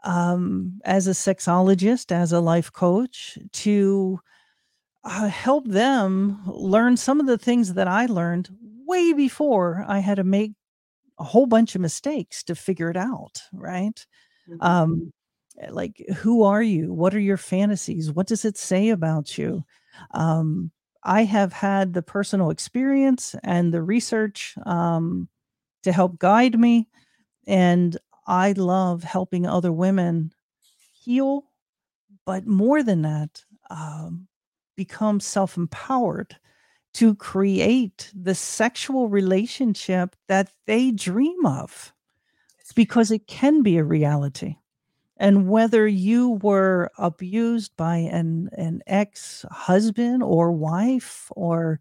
um, 0.03 0.79
as 0.85 1.07
a 1.07 1.11
sexologist, 1.11 2.11
as 2.11 2.31
a 2.31 2.39
life 2.39 2.71
coach, 2.73 3.37
to 3.53 4.19
uh, 5.03 5.27
help 5.29 5.67
them 5.67 6.41
learn 6.45 6.97
some 6.97 7.19
of 7.19 7.27
the 7.27 7.37
things 7.37 7.75
that 7.75 7.87
I 7.87 8.07
learned 8.07 8.49
way 8.89 9.13
before 9.13 9.85
I 9.87 9.99
had 9.99 10.15
to 10.15 10.23
make 10.23 10.53
a 11.19 11.23
whole 11.23 11.45
bunch 11.45 11.75
of 11.75 11.81
mistakes 11.81 12.43
to 12.43 12.55
figure 12.55 12.89
it 12.89 12.97
out, 12.97 13.41
right? 13.53 14.05
Mm-hmm. 14.49 14.65
Um, 14.65 15.13
eh, 15.61 15.67
like, 15.69 16.03
who 16.17 16.43
are 16.43 16.63
you? 16.63 16.91
What 16.91 17.13
are 17.13 17.19
your 17.19 17.37
fantasies? 17.37 18.11
What 18.11 18.27
does 18.27 18.45
it 18.45 18.57
say 18.57 18.89
about 18.89 19.37
you? 19.37 19.63
Um, 20.11 20.71
I 21.03 21.23
have 21.23 21.53
had 21.53 21.93
the 21.93 22.01
personal 22.01 22.49
experience 22.49 23.35
and 23.43 23.73
the 23.73 23.81
research 23.81 24.55
um, 24.65 25.29
to 25.83 25.91
help 25.91 26.19
guide 26.19 26.59
me. 26.59 26.87
And 27.47 27.97
I 28.27 28.53
love 28.53 29.03
helping 29.03 29.45
other 29.45 29.71
women 29.71 30.31
heal, 30.91 31.45
but 32.25 32.45
more 32.45 32.83
than 32.83 33.01
that, 33.03 33.43
um, 33.69 34.27
become 34.75 35.19
self 35.19 35.57
empowered 35.57 36.35
to 36.99 37.15
create 37.15 38.11
the 38.13 38.35
sexual 38.35 39.07
relationship 39.07 40.17
that 40.27 40.51
they 40.67 40.91
dream 40.91 41.45
of 41.45 41.93
because 42.75 43.09
it 43.09 43.25
can 43.25 43.63
be 43.63 43.77
a 43.77 43.83
reality. 43.85 44.57
And 45.15 45.47
whether 45.47 45.87
you 45.87 46.31
were 46.41 46.91
abused 46.97 47.71
by 47.77 47.95
an, 47.95 48.49
an 48.51 48.81
ex 48.85 49.45
husband 49.49 50.23
or 50.23 50.51
wife 50.51 51.31
or 51.37 51.79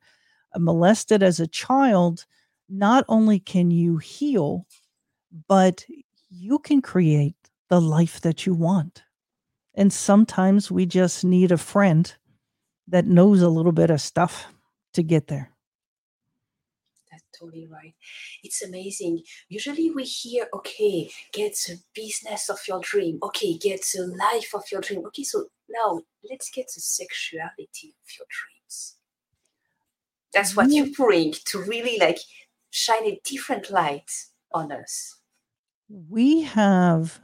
molested 0.56 1.20
as 1.20 1.40
a 1.40 1.48
child, 1.48 2.24
not 2.68 3.04
only 3.08 3.40
can 3.40 3.72
you 3.72 3.96
heal, 3.96 4.68
but 5.48 5.84
you 6.30 6.60
can 6.60 6.80
create 6.80 7.34
the 7.70 7.80
life 7.80 8.20
that 8.20 8.46
you 8.46 8.54
want. 8.54 9.02
And 9.74 9.92
sometimes 9.92 10.70
we 10.70 10.86
just 10.86 11.24
need 11.24 11.50
a 11.50 11.58
friend 11.58 12.14
that 12.86 13.06
knows 13.06 13.42
a 13.42 13.48
little 13.48 13.72
bit 13.72 13.90
of 13.90 14.00
stuff 14.00 14.46
to 14.92 15.02
get 15.02 15.26
there 15.28 15.50
That's 17.10 17.24
totally 17.38 17.66
right. 17.66 17.94
It's 18.42 18.62
amazing. 18.62 19.22
Usually 19.48 19.90
we 19.90 20.04
hear, 20.04 20.46
okay, 20.54 21.10
get 21.32 21.54
the 21.66 21.78
business 21.94 22.48
of 22.50 22.58
your 22.68 22.80
dream. 22.80 23.18
Okay, 23.22 23.56
get 23.56 23.82
the 23.94 24.06
life 24.18 24.50
of 24.54 24.64
your 24.70 24.80
dream. 24.80 25.04
Okay, 25.06 25.24
so 25.24 25.46
now 25.68 26.02
let's 26.28 26.50
get 26.50 26.66
the 26.74 26.80
sexuality 26.80 27.94
of 28.02 28.08
your 28.18 28.26
dreams. 28.28 28.96
That's 30.34 30.54
what 30.54 30.70
you 30.70 30.92
bring 30.94 31.34
to 31.46 31.62
really 31.62 31.98
like 31.98 32.18
shine 32.70 33.04
a 33.06 33.20
different 33.24 33.70
light 33.70 34.10
on 34.52 34.70
us. 34.72 35.16
We 35.88 36.42
have 36.42 37.20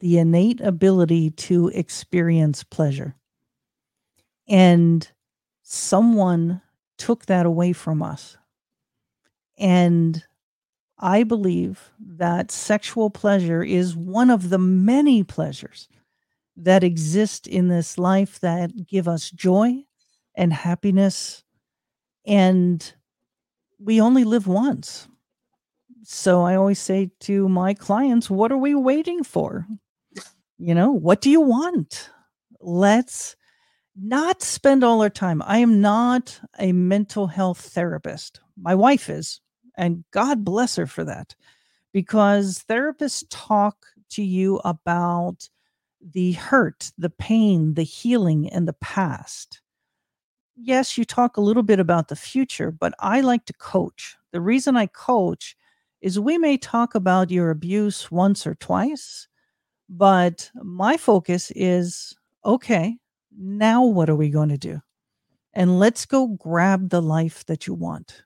the 0.00 0.18
innate 0.18 0.60
ability 0.60 1.30
to 1.30 1.68
experience 1.68 2.62
pleasure. 2.62 3.16
And 4.48 5.10
someone 5.62 6.60
took 6.98 7.26
that 7.26 7.46
away 7.46 7.72
from 7.72 8.02
us 8.02 8.36
and 9.58 10.24
I 10.98 11.24
believe 11.24 11.92
that 12.00 12.50
sexual 12.50 13.10
pleasure 13.10 13.62
is 13.62 13.96
one 13.96 14.30
of 14.30 14.48
the 14.48 14.58
many 14.58 15.22
pleasures 15.22 15.88
that 16.56 16.82
exist 16.82 17.46
in 17.46 17.68
this 17.68 17.98
life 17.98 18.40
that 18.40 18.86
give 18.86 19.06
us 19.06 19.30
joy 19.30 19.84
and 20.34 20.52
happiness. 20.52 21.44
And 22.26 22.94
we 23.78 24.00
only 24.00 24.24
live 24.24 24.46
once. 24.46 25.06
So 26.02 26.42
I 26.42 26.54
always 26.54 26.78
say 26.78 27.10
to 27.20 27.48
my 27.48 27.74
clients, 27.74 28.30
what 28.30 28.50
are 28.50 28.56
we 28.58 28.74
waiting 28.74 29.22
for? 29.22 29.66
You 30.58 30.74
know, 30.74 30.92
what 30.92 31.20
do 31.20 31.28
you 31.28 31.42
want? 31.42 32.10
Let's 32.60 33.36
not 33.98 34.42
spend 34.42 34.84
all 34.84 35.02
our 35.02 35.10
time. 35.10 35.42
I 35.46 35.58
am 35.58 35.80
not 35.80 36.38
a 36.58 36.72
mental 36.72 37.26
health 37.26 37.60
therapist. 37.60 38.40
My 38.60 38.74
wife 38.74 39.08
is. 39.08 39.40
And 39.76 40.04
God 40.10 40.44
bless 40.44 40.76
her 40.76 40.86
for 40.86 41.04
that 41.04 41.34
because 41.92 42.64
therapists 42.68 43.24
talk 43.30 43.86
to 44.10 44.22
you 44.22 44.56
about 44.64 45.48
the 46.00 46.32
hurt, 46.32 46.92
the 46.96 47.10
pain, 47.10 47.74
the 47.74 47.82
healing, 47.82 48.48
and 48.50 48.66
the 48.66 48.74
past. 48.74 49.60
Yes, 50.56 50.96
you 50.96 51.04
talk 51.04 51.36
a 51.36 51.42
little 51.42 51.62
bit 51.62 51.80
about 51.80 52.08
the 52.08 52.16
future, 52.16 52.70
but 52.70 52.94
I 52.98 53.20
like 53.20 53.44
to 53.46 53.52
coach. 53.52 54.16
The 54.32 54.40
reason 54.40 54.76
I 54.76 54.86
coach 54.86 55.56
is 56.00 56.18
we 56.18 56.38
may 56.38 56.56
talk 56.56 56.94
about 56.94 57.30
your 57.30 57.50
abuse 57.50 58.10
once 58.10 58.46
or 58.46 58.54
twice, 58.54 59.28
but 59.88 60.50
my 60.54 60.96
focus 60.96 61.52
is 61.54 62.14
okay, 62.44 62.96
now 63.38 63.84
what 63.84 64.08
are 64.08 64.16
we 64.16 64.30
going 64.30 64.48
to 64.48 64.58
do? 64.58 64.80
And 65.52 65.78
let's 65.78 66.04
go 66.06 66.26
grab 66.26 66.90
the 66.90 67.00
life 67.00 67.44
that 67.46 67.66
you 67.66 67.74
want. 67.74 68.24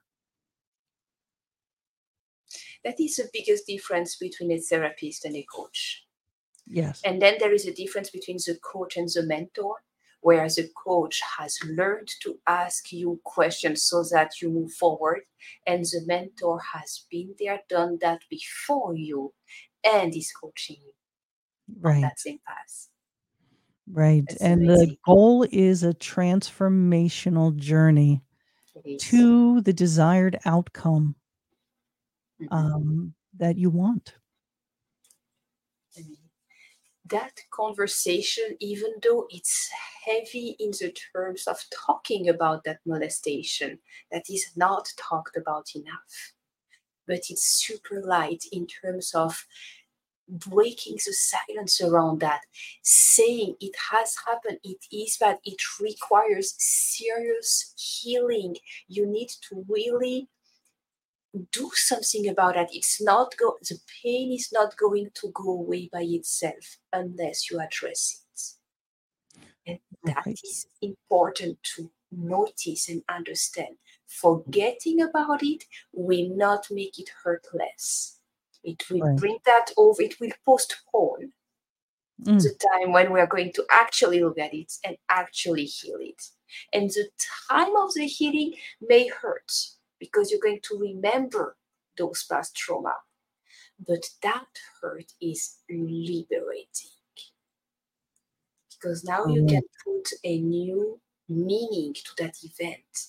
That 2.85 2.99
is 2.99 3.17
the 3.17 3.29
biggest 3.33 3.67
difference 3.67 4.17
between 4.17 4.51
a 4.53 4.59
therapist 4.59 5.25
and 5.25 5.37
a 5.37 5.47
coach. 5.55 6.05
Yes. 6.67 7.01
And 7.05 7.21
then 7.21 7.37
there 7.39 7.53
is 7.53 7.67
a 7.67 7.73
difference 7.73 8.11
between 8.11 8.39
the 8.39 8.59
coach 8.63 8.97
and 8.97 9.09
the 9.09 9.23
mentor, 9.23 9.77
where 10.21 10.49
the 10.49 10.69
coach 10.77 11.21
has 11.39 11.59
learned 11.67 12.11
to 12.23 12.39
ask 12.47 12.93
you 12.93 13.21
questions 13.25 13.83
so 13.83 14.05
that 14.11 14.41
you 14.41 14.51
move 14.51 14.73
forward, 14.73 15.21
and 15.67 15.85
the 15.85 16.03
mentor 16.07 16.61
has 16.75 17.07
been 17.11 17.35
there, 17.39 17.61
done 17.69 17.99
that 18.01 18.21
before 18.29 18.95
you, 18.95 19.33
and 19.83 20.15
is 20.15 20.33
coaching 20.33 20.77
you 20.83 20.93
right. 21.81 21.97
on 21.97 22.01
that 22.03 22.21
same 22.21 22.39
path. 22.47 22.90
Right. 23.93 24.25
That's 24.29 24.41
and 24.41 24.65
amazing. 24.65 24.89
the 24.89 24.97
goal 25.05 25.47
is 25.51 25.83
a 25.83 25.95
transformational 25.95 27.57
journey 27.57 28.23
to 28.99 29.61
the 29.61 29.73
desired 29.73 30.39
outcome 30.45 31.15
mm-hmm. 32.41 32.55
um, 32.55 33.15
that 33.39 33.57
you 33.57 33.71
want. 33.71 34.15
That 37.07 37.41
conversation, 37.51 38.57
even 38.61 38.93
though 39.03 39.27
it's 39.31 39.69
heavy 40.05 40.55
in 40.61 40.71
the 40.71 40.95
terms 41.13 41.49
of 41.49 41.59
talking 41.75 42.29
about 42.29 42.63
that 42.65 42.79
molestation, 42.87 43.81
that 44.13 44.31
is 44.31 44.47
not 44.55 44.93
talked 44.97 45.37
about 45.37 45.75
enough. 45.75 46.35
But 47.09 47.23
it's 47.29 47.45
super 47.45 48.01
light 48.01 48.45
in 48.53 48.69
terms 48.69 49.13
of 49.13 49.45
breaking 50.31 50.95
the 50.95 51.13
silence 51.13 51.81
around 51.81 52.21
that, 52.21 52.43
saying 52.83 53.57
it 53.61 53.75
has 53.93 54.15
happened, 54.27 54.59
it 54.63 54.79
is 54.93 55.17
bad, 55.19 55.39
it 55.45 55.61
requires 55.81 56.55
serious 56.59 57.75
healing. 57.77 58.57
You 58.89 59.07
need 59.07 59.31
to 59.49 59.65
really 59.69 60.29
do 61.53 61.71
something 61.75 62.29
about 62.29 62.57
it. 62.57 62.69
It's 62.73 63.01
not 63.01 63.37
go 63.37 63.57
the 63.63 63.79
pain 64.03 64.33
is 64.33 64.49
not 64.53 64.77
going 64.77 65.11
to 65.15 65.31
go 65.33 65.51
away 65.51 65.89
by 65.93 66.03
itself 66.03 66.79
unless 66.93 67.51
you 67.51 67.61
address 67.61 68.23
it. 68.35 69.41
And 69.67 69.79
that 70.05 70.27
right. 70.27 70.41
is 70.45 70.67
important 70.83 71.59
to 71.77 71.91
notice 72.11 72.89
and 72.89 73.03
understand. 73.09 73.77
Forgetting 74.07 75.01
about 75.03 75.43
it 75.43 75.65
will 75.93 76.37
not 76.37 76.67
make 76.71 76.99
it 76.99 77.11
hurt 77.23 77.47
less. 77.55 78.20
It 78.63 78.83
will 78.91 79.01
right. 79.01 79.17
bring 79.17 79.39
that 79.47 79.71
over, 79.77 80.03
it 80.03 80.21
will 80.21 80.33
postpone 80.45 81.33
mm. 82.23 82.43
the 82.43 82.55
time 82.59 82.93
when 82.93 83.13
we 83.13 83.21
are 83.21 83.27
going 83.27 83.53
to 83.55 83.65
actually 83.71 84.23
look 84.23 84.39
at 84.39 84.55
it 84.55 84.73
and 84.85 84.97
actually 85.09 85.65
heal 85.65 85.99
it. 86.01 86.23
And 86.73 86.91
the 86.91 87.09
time 87.51 87.75
of 87.77 87.95
the 87.95 88.07
healing 88.07 88.55
may 88.81 89.09
hurt 89.09 89.53
because 89.99 90.31
you're 90.31 90.41
going 90.41 90.61
to 90.65 90.79
remember 90.79 91.57
those 91.97 92.25
past 92.25 92.57
trauma. 92.57 92.95
But 93.87 94.07
that 94.23 94.47
hurt 94.83 95.13
is 95.21 95.57
liberating 95.71 96.91
because 98.71 99.05
now 99.05 99.25
mm-hmm. 99.25 99.31
you 99.31 99.47
can 99.47 99.63
put 99.85 100.09
a 100.25 100.39
new 100.39 101.01
meaning 101.29 101.95
to 101.95 102.11
that 102.19 102.35
event 102.43 103.07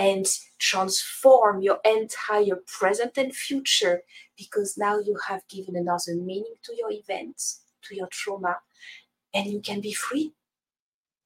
and 0.00 0.26
transform 0.58 1.60
your 1.60 1.78
entire 1.84 2.56
present 2.66 3.18
and 3.18 3.36
future 3.36 4.00
because 4.34 4.78
now 4.78 4.98
you 4.98 5.14
have 5.28 5.46
given 5.46 5.76
another 5.76 6.14
meaning 6.14 6.54
to 6.64 6.74
your 6.74 6.90
events, 6.90 7.60
to 7.82 7.94
your 7.94 8.06
trauma, 8.10 8.56
and 9.34 9.46
you 9.52 9.60
can 9.60 9.82
be 9.82 9.92
free. 9.92 10.32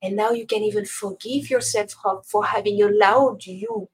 And 0.03 0.17
now 0.17 0.33
you 0.33 0.45
can 0.45 0.63
even 0.65 0.87
forgive 0.87 1.51
yourself 1.51 1.95
for 2.27 2.47
having 2.47 2.83
allowed 2.83 3.47
you 3.47 3.91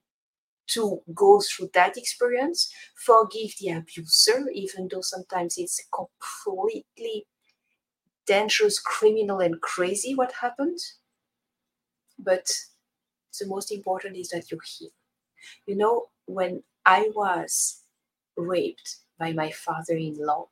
to 0.68 1.02
go 1.14 1.42
through 1.42 1.70
that 1.74 1.98
experience, 1.98 2.72
forgive 2.94 3.50
the 3.60 3.68
abuser, 3.70 4.48
even 4.54 4.88
though 4.90 5.02
sometimes 5.02 5.58
it's 5.58 5.82
completely 5.92 7.26
dangerous, 8.26 8.78
criminal, 8.80 9.40
and 9.40 9.60
crazy 9.60 10.14
what 10.14 10.32
happened. 10.40 10.78
But 12.18 12.50
the 13.40 13.48
most 13.48 13.72
important 13.72 14.16
is 14.16 14.28
that 14.28 14.50
you 14.50 14.58
heal. 14.64 14.90
You 15.66 15.76
know, 15.76 16.06
when 16.26 16.62
I 16.86 17.10
was 17.14 17.82
raped 18.36 18.96
by 19.18 19.32
my 19.32 19.50
father 19.50 19.94
in 19.94 20.14
law 20.18 20.48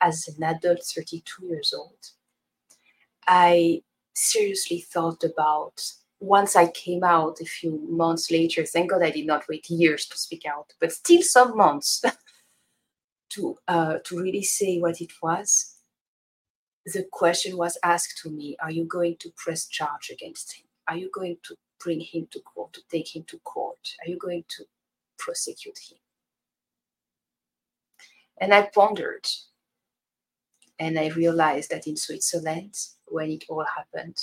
as 0.00 0.28
an 0.28 0.42
adult, 0.42 0.82
32 0.84 1.46
years 1.46 1.72
old, 1.76 2.10
I 3.26 3.82
seriously 4.14 4.80
thought 4.80 5.24
about 5.24 5.82
once 6.22 6.54
I 6.54 6.68
came 6.68 7.02
out 7.02 7.40
a 7.40 7.44
few 7.44 7.84
months 7.90 8.30
later, 8.30 8.64
thank 8.64 8.90
God 8.90 9.02
I 9.02 9.10
did 9.10 9.26
not 9.26 9.44
wait 9.48 9.68
years 9.68 10.06
to 10.06 10.16
speak 10.16 10.44
out, 10.46 10.72
but 10.80 10.92
still 10.92 11.20
some 11.20 11.56
months 11.56 12.00
to 13.30 13.58
uh, 13.66 13.98
to 14.04 14.20
really 14.20 14.44
say 14.44 14.78
what 14.78 15.00
it 15.00 15.12
was. 15.20 15.74
The 16.86 17.06
question 17.10 17.56
was 17.56 17.76
asked 17.82 18.18
to 18.22 18.30
me: 18.30 18.56
Are 18.62 18.70
you 18.70 18.84
going 18.84 19.16
to 19.18 19.32
press 19.36 19.66
charge 19.66 20.10
against 20.10 20.52
him? 20.54 20.64
Are 20.86 20.96
you 20.96 21.10
going 21.12 21.38
to 21.44 21.56
bring 21.82 22.00
him 22.00 22.28
to 22.30 22.40
court, 22.40 22.72
to 22.74 22.80
take 22.90 23.14
him 23.14 23.24
to 23.24 23.38
court? 23.40 23.78
Are 24.00 24.08
you 24.08 24.16
going 24.16 24.44
to 24.48 24.64
prosecute 25.18 25.78
him? 25.78 25.98
And 28.40 28.52
I 28.52 28.68
pondered, 28.74 29.26
and 30.78 30.98
I 30.98 31.08
realized 31.08 31.70
that 31.70 31.86
in 31.86 31.96
Switzerland, 31.96 32.76
when 33.06 33.30
it 33.30 33.44
all 33.48 33.64
happened, 33.64 34.18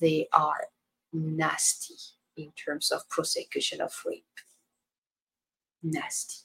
they 0.00 0.28
are 0.32 0.68
nasty 1.12 1.94
in 2.36 2.52
terms 2.52 2.90
of 2.90 3.08
prosecution 3.08 3.80
of 3.80 3.92
rape. 4.04 4.24
Nasty. 5.82 6.43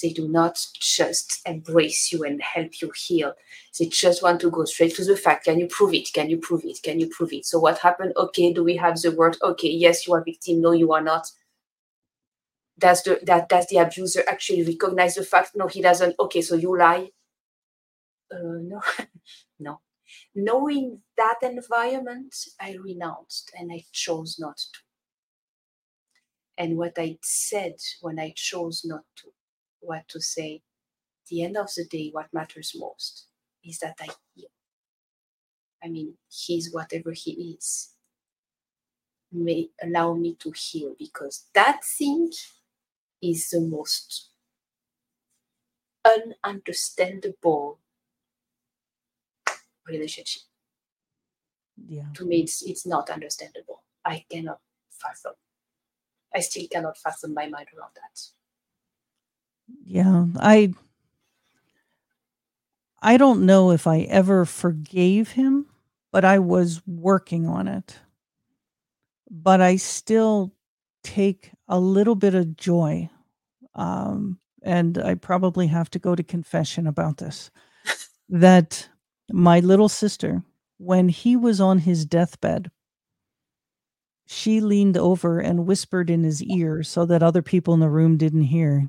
They 0.00 0.10
do 0.10 0.26
not 0.26 0.66
just 0.78 1.40
embrace 1.46 2.12
you 2.12 2.24
and 2.24 2.40
help 2.40 2.80
you 2.80 2.90
heal. 2.96 3.34
They 3.78 3.86
just 3.86 4.22
want 4.22 4.40
to 4.40 4.50
go 4.50 4.64
straight 4.64 4.94
to 4.96 5.04
the 5.04 5.16
fact. 5.16 5.44
Can 5.44 5.58
you 5.58 5.66
prove 5.66 5.92
it? 5.92 6.12
Can 6.12 6.30
you 6.30 6.38
prove 6.38 6.64
it? 6.64 6.80
Can 6.82 6.98
you 6.98 7.08
prove 7.08 7.32
it? 7.32 7.44
So 7.44 7.58
what 7.58 7.78
happened? 7.78 8.14
Okay, 8.16 8.52
do 8.52 8.64
we 8.64 8.76
have 8.76 9.00
the 9.00 9.10
word? 9.10 9.36
Okay, 9.42 9.68
yes, 9.68 10.06
you 10.06 10.14
are 10.14 10.24
victim. 10.24 10.62
No, 10.62 10.72
you 10.72 10.92
are 10.92 11.02
not. 11.02 11.30
Does 12.78 13.02
the 13.02 13.20
that 13.24 13.48
does 13.50 13.66
the 13.68 13.76
abuser 13.78 14.24
actually 14.26 14.64
recognize 14.64 15.16
the 15.16 15.24
fact? 15.24 15.54
No, 15.54 15.66
he 15.66 15.82
doesn't. 15.82 16.16
Okay, 16.18 16.40
so 16.40 16.54
you 16.54 16.76
lie. 16.76 17.10
Uh, 18.30 18.58
no, 18.62 18.80
no. 19.60 19.80
Knowing 20.34 21.00
that 21.16 21.38
environment, 21.42 22.34
I 22.58 22.76
renounced 22.82 23.52
and 23.58 23.70
I 23.70 23.84
chose 23.92 24.38
not 24.38 24.56
to. 24.56 24.80
And 26.58 26.76
what 26.76 26.94
I 26.98 27.18
said 27.22 27.76
when 28.00 28.18
I 28.18 28.32
chose 28.36 28.84
not 28.84 29.04
to, 29.16 29.28
what 29.82 30.08
to 30.08 30.20
say, 30.20 30.62
the 31.28 31.42
end 31.42 31.56
of 31.56 31.68
the 31.76 31.84
day, 31.84 32.08
what 32.12 32.32
matters 32.32 32.72
most 32.76 33.26
is 33.64 33.78
that 33.78 33.96
I 34.00 34.08
heal. 34.34 34.48
I 35.84 35.88
mean, 35.88 36.14
he's 36.30 36.72
whatever 36.72 37.12
he 37.12 37.56
is. 37.58 37.90
May 39.32 39.70
allow 39.82 40.14
me 40.14 40.36
to 40.40 40.52
heal 40.54 40.94
because 40.98 41.46
that 41.54 41.82
thing 41.84 42.30
is 43.22 43.48
the 43.50 43.60
most 43.60 44.30
ununderstandable 46.06 47.78
relationship. 49.86 50.42
Yeah. 51.88 52.04
To 52.14 52.24
me, 52.26 52.42
it's, 52.42 52.62
it's 52.62 52.86
not 52.86 53.10
understandable. 53.10 53.82
I 54.04 54.24
cannot 54.30 54.60
fathom. 54.90 55.34
I 56.34 56.40
still 56.40 56.66
cannot 56.70 56.98
fathom 56.98 57.34
my 57.34 57.48
mind 57.48 57.68
around 57.76 57.92
that. 57.94 58.20
Yeah, 59.68 60.26
I 60.36 60.74
I 63.02 63.16
don't 63.16 63.46
know 63.46 63.70
if 63.72 63.86
I 63.86 64.00
ever 64.02 64.44
forgave 64.44 65.32
him, 65.32 65.66
but 66.12 66.24
I 66.24 66.38
was 66.38 66.82
working 66.86 67.46
on 67.46 67.68
it. 67.68 67.98
But 69.30 69.60
I 69.60 69.76
still 69.76 70.52
take 71.02 71.50
a 71.68 71.80
little 71.80 72.14
bit 72.14 72.34
of 72.34 72.56
joy. 72.56 73.10
Um, 73.74 74.38
and 74.62 74.98
I 74.98 75.14
probably 75.14 75.68
have 75.68 75.90
to 75.90 75.98
go 75.98 76.14
to 76.14 76.22
confession 76.22 76.86
about 76.86 77.18
this. 77.18 77.50
that 78.28 78.88
my 79.32 79.60
little 79.60 79.88
sister, 79.88 80.42
when 80.78 81.08
he 81.08 81.36
was 81.36 81.60
on 81.60 81.78
his 81.78 82.06
deathbed, 82.06 82.70
she 84.26 84.60
leaned 84.60 84.96
over 84.96 85.40
and 85.40 85.66
whispered 85.66 86.10
in 86.10 86.24
his 86.24 86.42
ear 86.42 86.82
so 86.82 87.04
that 87.06 87.22
other 87.22 87.42
people 87.42 87.74
in 87.74 87.80
the 87.80 87.90
room 87.90 88.16
didn't 88.16 88.44
hear. 88.44 88.88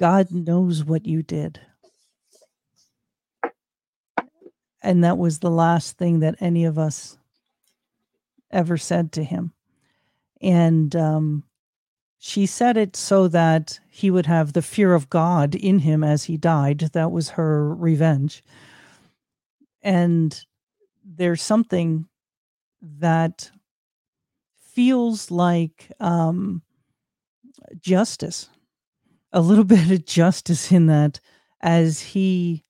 God 0.00 0.30
knows 0.32 0.82
what 0.82 1.04
you 1.04 1.22
did. 1.22 1.60
And 4.82 5.04
that 5.04 5.18
was 5.18 5.40
the 5.40 5.50
last 5.50 5.98
thing 5.98 6.20
that 6.20 6.36
any 6.40 6.64
of 6.64 6.78
us 6.78 7.18
ever 8.50 8.78
said 8.78 9.12
to 9.12 9.22
him. 9.22 9.52
And 10.40 10.96
um, 10.96 11.44
she 12.18 12.46
said 12.46 12.78
it 12.78 12.96
so 12.96 13.28
that 13.28 13.78
he 13.90 14.10
would 14.10 14.24
have 14.24 14.54
the 14.54 14.62
fear 14.62 14.94
of 14.94 15.10
God 15.10 15.54
in 15.54 15.80
him 15.80 16.02
as 16.02 16.24
he 16.24 16.38
died. 16.38 16.78
That 16.94 17.12
was 17.12 17.30
her 17.30 17.74
revenge. 17.74 18.42
And 19.82 20.42
there's 21.04 21.42
something 21.42 22.06
that 22.80 23.50
feels 24.72 25.30
like 25.30 25.92
um, 26.00 26.62
justice, 27.78 28.48
a 29.32 29.40
little 29.40 29.64
bit 29.76 29.90
of 29.90 30.04
justice 30.04 30.72
in 30.72 30.86
that 30.86 31.20
as 31.62 32.00
he 32.00 32.64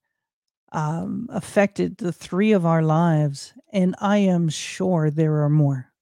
um, 0.73 1.29
affected 1.31 1.99
the 1.99 2.13
three 2.13 2.53
of 2.53 2.67
our 2.67 2.83
lives. 2.83 3.55
And 3.73 3.95
I 4.01 4.19
am 4.19 4.49
sure 4.49 5.11
there 5.11 5.43
are 5.45 5.51
more 5.51 5.93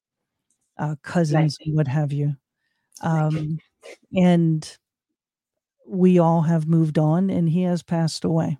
uh, 0.78 0.96
cousins 1.02 1.58
and 1.64 1.76
what 1.76 1.88
have 1.88 2.12
you. 2.12 2.36
Um, 3.02 3.60
and 4.14 4.78
we 5.86 6.18
all 6.18 6.42
have 6.42 6.68
moved 6.68 6.98
on, 6.98 7.30
and 7.30 7.48
he 7.48 7.62
has 7.62 7.82
passed 7.82 8.24
away. 8.24 8.58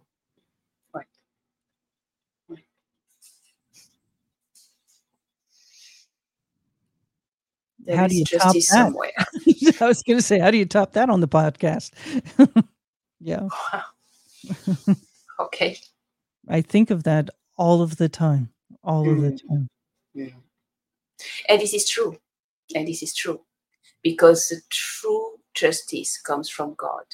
How 7.97 8.07
do 8.07 8.15
you 8.17 8.25
top 8.25 8.55
that? 8.55 8.63
somewhere. 8.63 9.13
I 9.81 9.87
was 9.87 10.03
going 10.03 10.19
to 10.19 10.23
say, 10.23 10.39
how 10.39 10.51
do 10.51 10.59
you 10.59 10.67
top 10.67 10.93
that 10.93 11.09
on 11.11 11.21
the 11.21 11.29
podcast? 11.29 11.93
yeah. 13.21 13.49
Wow. 13.73 13.83
okay. 15.41 15.79
I 16.49 16.61
think 16.63 16.91
of 16.91 17.05
that 17.05 17.31
all 17.57 17.83
of 17.83 17.97
the 17.97 18.09
time, 18.09 18.51
all 18.83 19.09
of 19.11 19.21
the 19.21 19.31
Mm. 19.33 19.49
time. 19.49 19.69
Yeah. 20.15 20.31
And 21.49 21.61
this 21.61 21.75
is 21.75 21.89
true. 21.89 22.19
And 22.75 22.87
this 22.87 23.03
is 23.03 23.15
true. 23.15 23.41
Because 24.03 24.49
the 24.49 24.61
true 24.71 25.39
justice 25.55 26.21
comes 26.21 26.49
from 26.49 26.75
God. 26.77 27.05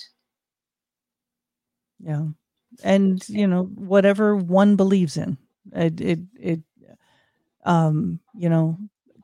Yeah. 2.00 2.26
And, 2.82 3.26
you 3.28 3.46
know, 3.46 3.64
whatever 3.74 4.36
one 4.36 4.76
believes 4.76 5.16
in, 5.16 5.38
it, 5.72 6.00
it, 6.00 6.18
it, 6.38 6.60
um, 7.64 8.20
you 8.34 8.48
know, 8.48 8.76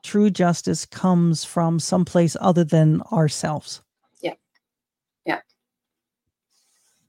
true 0.03 0.29
justice 0.29 0.85
comes 0.85 1.43
from 1.43 1.79
someplace 1.79 2.35
other 2.39 2.63
than 2.63 3.01
ourselves. 3.11 3.81
Yeah. 4.21 4.35
Yeah. 5.25 5.41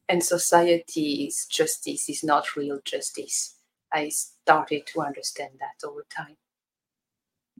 And 0.08 0.22
society's 0.22 1.46
justice 1.46 2.08
is 2.08 2.22
not 2.22 2.56
real 2.56 2.80
justice. 2.84 3.56
I 3.92 4.08
started 4.08 4.86
to 4.88 5.02
understand 5.02 5.52
that 5.60 5.86
over 5.86 6.04
time. 6.14 6.36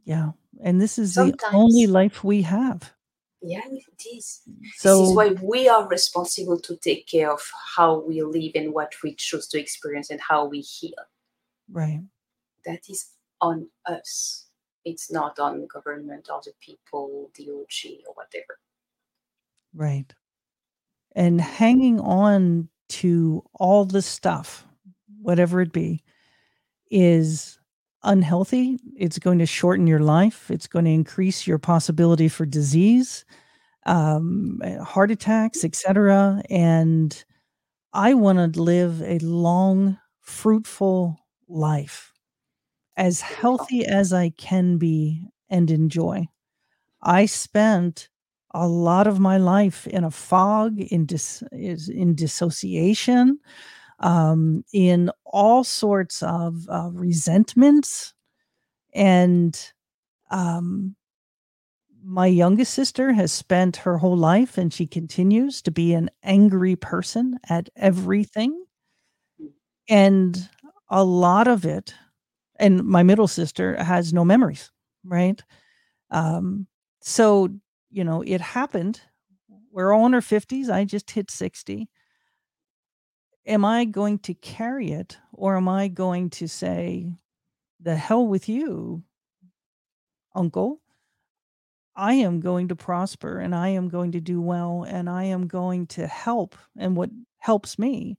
Yeah. 0.05 0.31
And 0.61 0.81
this 0.81 0.97
is 0.99 1.15
the 1.15 1.37
only 1.51 1.87
life 1.87 2.23
we 2.23 2.41
have. 2.43 2.93
Yeah, 3.45 3.61
it 3.69 4.05
is. 4.15 4.41
So, 4.77 4.99
this 4.99 5.09
is 5.09 5.15
why 5.15 5.29
we 5.41 5.67
are 5.67 5.85
responsible 5.87 6.59
to 6.61 6.77
take 6.77 7.07
care 7.07 7.31
of 7.31 7.41
how 7.75 7.99
we 7.99 8.21
live 8.21 8.53
and 8.55 8.73
what 8.73 8.93
we 9.03 9.15
choose 9.15 9.47
to 9.49 9.59
experience 9.59 10.09
and 10.09 10.21
how 10.21 10.45
we 10.45 10.61
heal. 10.61 10.93
right. 11.69 12.01
That 12.65 12.89
is 12.89 13.09
on 13.41 13.67
us. 13.85 14.45
It's 14.85 15.11
not 15.11 15.39
on 15.39 15.67
government 15.67 16.29
or 16.31 16.41
the 16.43 16.53
people, 16.59 17.31
the 17.35 17.49
OG 17.49 18.05
or 18.07 18.13
whatever. 18.13 18.59
Right. 19.73 20.13
And 21.15 21.39
hanging 21.39 21.99
on 21.99 22.69
to 22.89 23.43
all 23.53 23.85
the 23.85 24.01
stuff, 24.01 24.65
whatever 25.21 25.61
it 25.61 25.71
be, 25.71 26.03
is 26.91 27.59
unhealthy. 28.03 28.77
It's 28.97 29.19
going 29.19 29.39
to 29.39 29.45
shorten 29.45 29.87
your 29.87 29.99
life. 29.99 30.51
It's 30.51 30.67
going 30.67 30.85
to 30.85 30.91
increase 30.91 31.47
your 31.47 31.57
possibility 31.57 32.27
for 32.27 32.45
disease, 32.45 33.25
um, 33.85 34.61
heart 34.83 35.11
attacks, 35.11 35.63
etc. 35.63 36.41
And 36.49 37.23
I 37.93 38.13
want 38.13 38.53
to 38.53 38.61
live 38.61 39.01
a 39.01 39.19
long, 39.19 39.97
fruitful 40.21 41.19
life, 41.47 42.12
as 42.97 43.21
healthy 43.21 43.85
as 43.85 44.13
I 44.13 44.29
can 44.29 44.77
be 44.77 45.25
and 45.49 45.69
enjoy. 45.71 46.27
I 47.01 47.25
spent 47.25 48.09
a 48.53 48.67
lot 48.67 49.07
of 49.07 49.19
my 49.19 49.37
life 49.37 49.87
in 49.87 50.03
a 50.03 50.11
fog, 50.11 50.79
in 50.79 51.05
dis- 51.05 51.43
is 51.51 51.89
in 51.89 52.15
dissociation, 52.15 53.39
um, 53.99 54.63
in 54.73 55.11
all 55.25 55.63
sorts 55.63 56.23
of 56.23 56.67
uh, 56.69 56.89
resentments, 56.93 58.13
and 58.93 59.59
um, 60.31 60.95
my 62.03 62.27
youngest 62.27 62.73
sister 62.73 63.13
has 63.13 63.31
spent 63.31 63.77
her 63.77 63.97
whole 63.97 64.17
life, 64.17 64.57
and 64.57 64.73
she 64.73 64.85
continues 64.85 65.61
to 65.61 65.71
be 65.71 65.93
an 65.93 66.09
angry 66.21 66.75
person 66.75 67.39
at 67.49 67.69
everything, 67.75 68.65
and 69.89 70.49
a 70.89 71.03
lot 71.03 71.47
of 71.47 71.65
it. 71.65 71.93
And 72.59 72.83
my 72.83 73.03
middle 73.03 73.27
sister 73.27 73.81
has 73.81 74.13
no 74.13 74.23
memories, 74.23 74.71
right? 75.03 75.41
Um, 76.11 76.67
so 77.01 77.49
you 77.93 78.03
know, 78.03 78.23
it 78.23 78.41
happened. 78.41 78.99
We're 79.71 79.93
all 79.93 80.07
in 80.07 80.15
our 80.15 80.19
50s. 80.19 80.69
I 80.69 80.83
just 80.83 81.11
hit 81.11 81.29
60. 81.29 81.87
Am 83.45 83.63
I 83.63 83.85
going 83.85 84.19
to 84.19 84.33
carry 84.33 84.91
it 84.91 85.17
or 85.31 85.55
am 85.57 85.69
I 85.69 85.89
going 85.89 86.31
to 86.31 86.47
say, 86.47 87.13
the 87.79 87.95
hell 87.95 88.25
with 88.25 88.49
you, 88.49 89.03
uncle? 90.33 90.81
I 91.95 92.15
am 92.15 92.39
going 92.39 92.69
to 92.69 92.75
prosper 92.75 93.39
and 93.39 93.53
I 93.53 93.69
am 93.69 93.89
going 93.89 94.13
to 94.13 94.21
do 94.21 94.41
well 94.41 94.85
and 94.87 95.07
I 95.07 95.25
am 95.25 95.47
going 95.47 95.85
to 95.87 96.07
help. 96.07 96.55
And 96.77 96.95
what 96.97 97.11
helps 97.37 97.77
me 97.77 98.17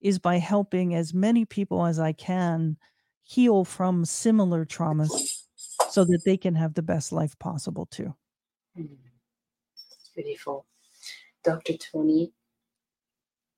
is 0.00 0.18
by 0.18 0.38
helping 0.38 0.94
as 0.94 1.12
many 1.12 1.44
people 1.44 1.84
as 1.84 1.98
I 1.98 2.12
can 2.12 2.78
heal 3.22 3.64
from 3.64 4.04
similar 4.04 4.64
traumas 4.64 5.44
so 5.90 6.04
that 6.04 6.22
they 6.24 6.36
can 6.36 6.54
have 6.54 6.74
the 6.74 6.82
best 6.82 7.12
life 7.12 7.38
possible 7.38 7.86
too. 7.86 8.14
Mm. 8.78 8.96
Beautiful. 10.14 10.66
Dr. 11.44 11.74
Toni, 11.78 12.32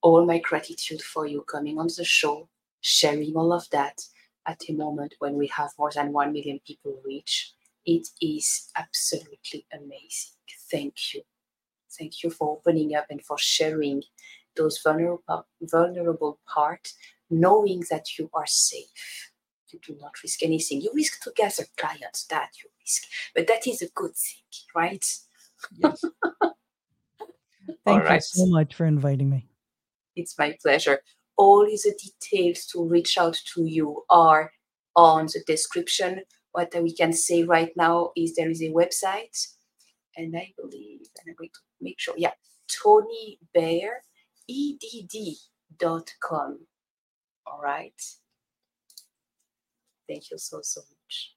all 0.02 0.24
my 0.26 0.38
gratitude 0.38 1.02
for 1.02 1.26
you 1.26 1.42
coming 1.42 1.78
on 1.78 1.88
the 1.96 2.04
show, 2.04 2.48
sharing 2.80 3.34
all 3.34 3.52
of 3.52 3.68
that 3.70 4.02
at 4.46 4.62
a 4.68 4.72
moment 4.72 5.14
when 5.18 5.34
we 5.34 5.46
have 5.48 5.70
more 5.78 5.90
than 5.94 6.12
1 6.12 6.32
million 6.32 6.60
people 6.66 7.00
reach. 7.04 7.52
It 7.84 8.08
is 8.20 8.70
absolutely 8.76 9.66
amazing. 9.72 10.32
Thank 10.70 11.14
you. 11.14 11.22
Thank 11.98 12.22
you 12.22 12.30
for 12.30 12.50
opening 12.50 12.94
up 12.94 13.06
and 13.10 13.22
for 13.22 13.38
sharing 13.38 14.02
those 14.56 14.80
vulnerable, 14.82 15.46
vulnerable 15.60 16.38
parts, 16.46 16.94
knowing 17.30 17.84
that 17.90 18.18
you 18.18 18.30
are 18.34 18.46
safe. 18.46 19.31
You 19.72 19.80
do 19.86 19.96
not 20.00 20.22
risk 20.22 20.42
anything. 20.42 20.80
You 20.80 20.92
risk 20.94 21.22
to 21.22 21.32
gather 21.34 21.64
clients, 21.76 22.24
that 22.26 22.50
you 22.62 22.70
risk, 22.80 23.04
but 23.34 23.46
that 23.46 23.66
is 23.66 23.82
a 23.82 23.88
good 23.94 24.14
thing, 24.14 24.42
right? 24.74 25.04
Yes. 25.78 26.04
Thank 27.84 28.10
you 28.10 28.20
so 28.20 28.46
much 28.46 28.74
for 28.74 28.86
inviting 28.86 29.30
me. 29.30 29.46
It's 30.16 30.38
my 30.38 30.56
pleasure. 30.60 31.00
All 31.36 31.64
the 31.64 31.94
details 31.98 32.66
to 32.66 32.84
reach 32.86 33.16
out 33.18 33.40
to 33.54 33.64
you 33.64 34.04
are 34.10 34.52
on 34.94 35.26
the 35.26 35.42
description. 35.46 36.22
What 36.52 36.74
we 36.80 36.94
can 36.94 37.12
say 37.12 37.44
right 37.44 37.72
now 37.76 38.12
is 38.16 38.34
there 38.34 38.50
is 38.50 38.62
a 38.62 38.68
website, 38.68 39.48
and 40.16 40.36
I 40.36 40.52
believe, 40.60 41.00
and 41.00 41.30
I'm 41.30 41.34
going 41.36 41.50
to 41.50 41.60
make 41.80 41.98
sure, 41.98 42.14
yeah, 42.18 42.32
Toni 42.68 43.38
Bear, 43.54 44.02
edd.com. 44.48 45.36
All 47.46 47.60
right. 47.62 48.00
Thank 50.12 50.30
you 50.30 50.36
so, 50.36 50.60
so 50.62 50.82
much. 50.82 51.36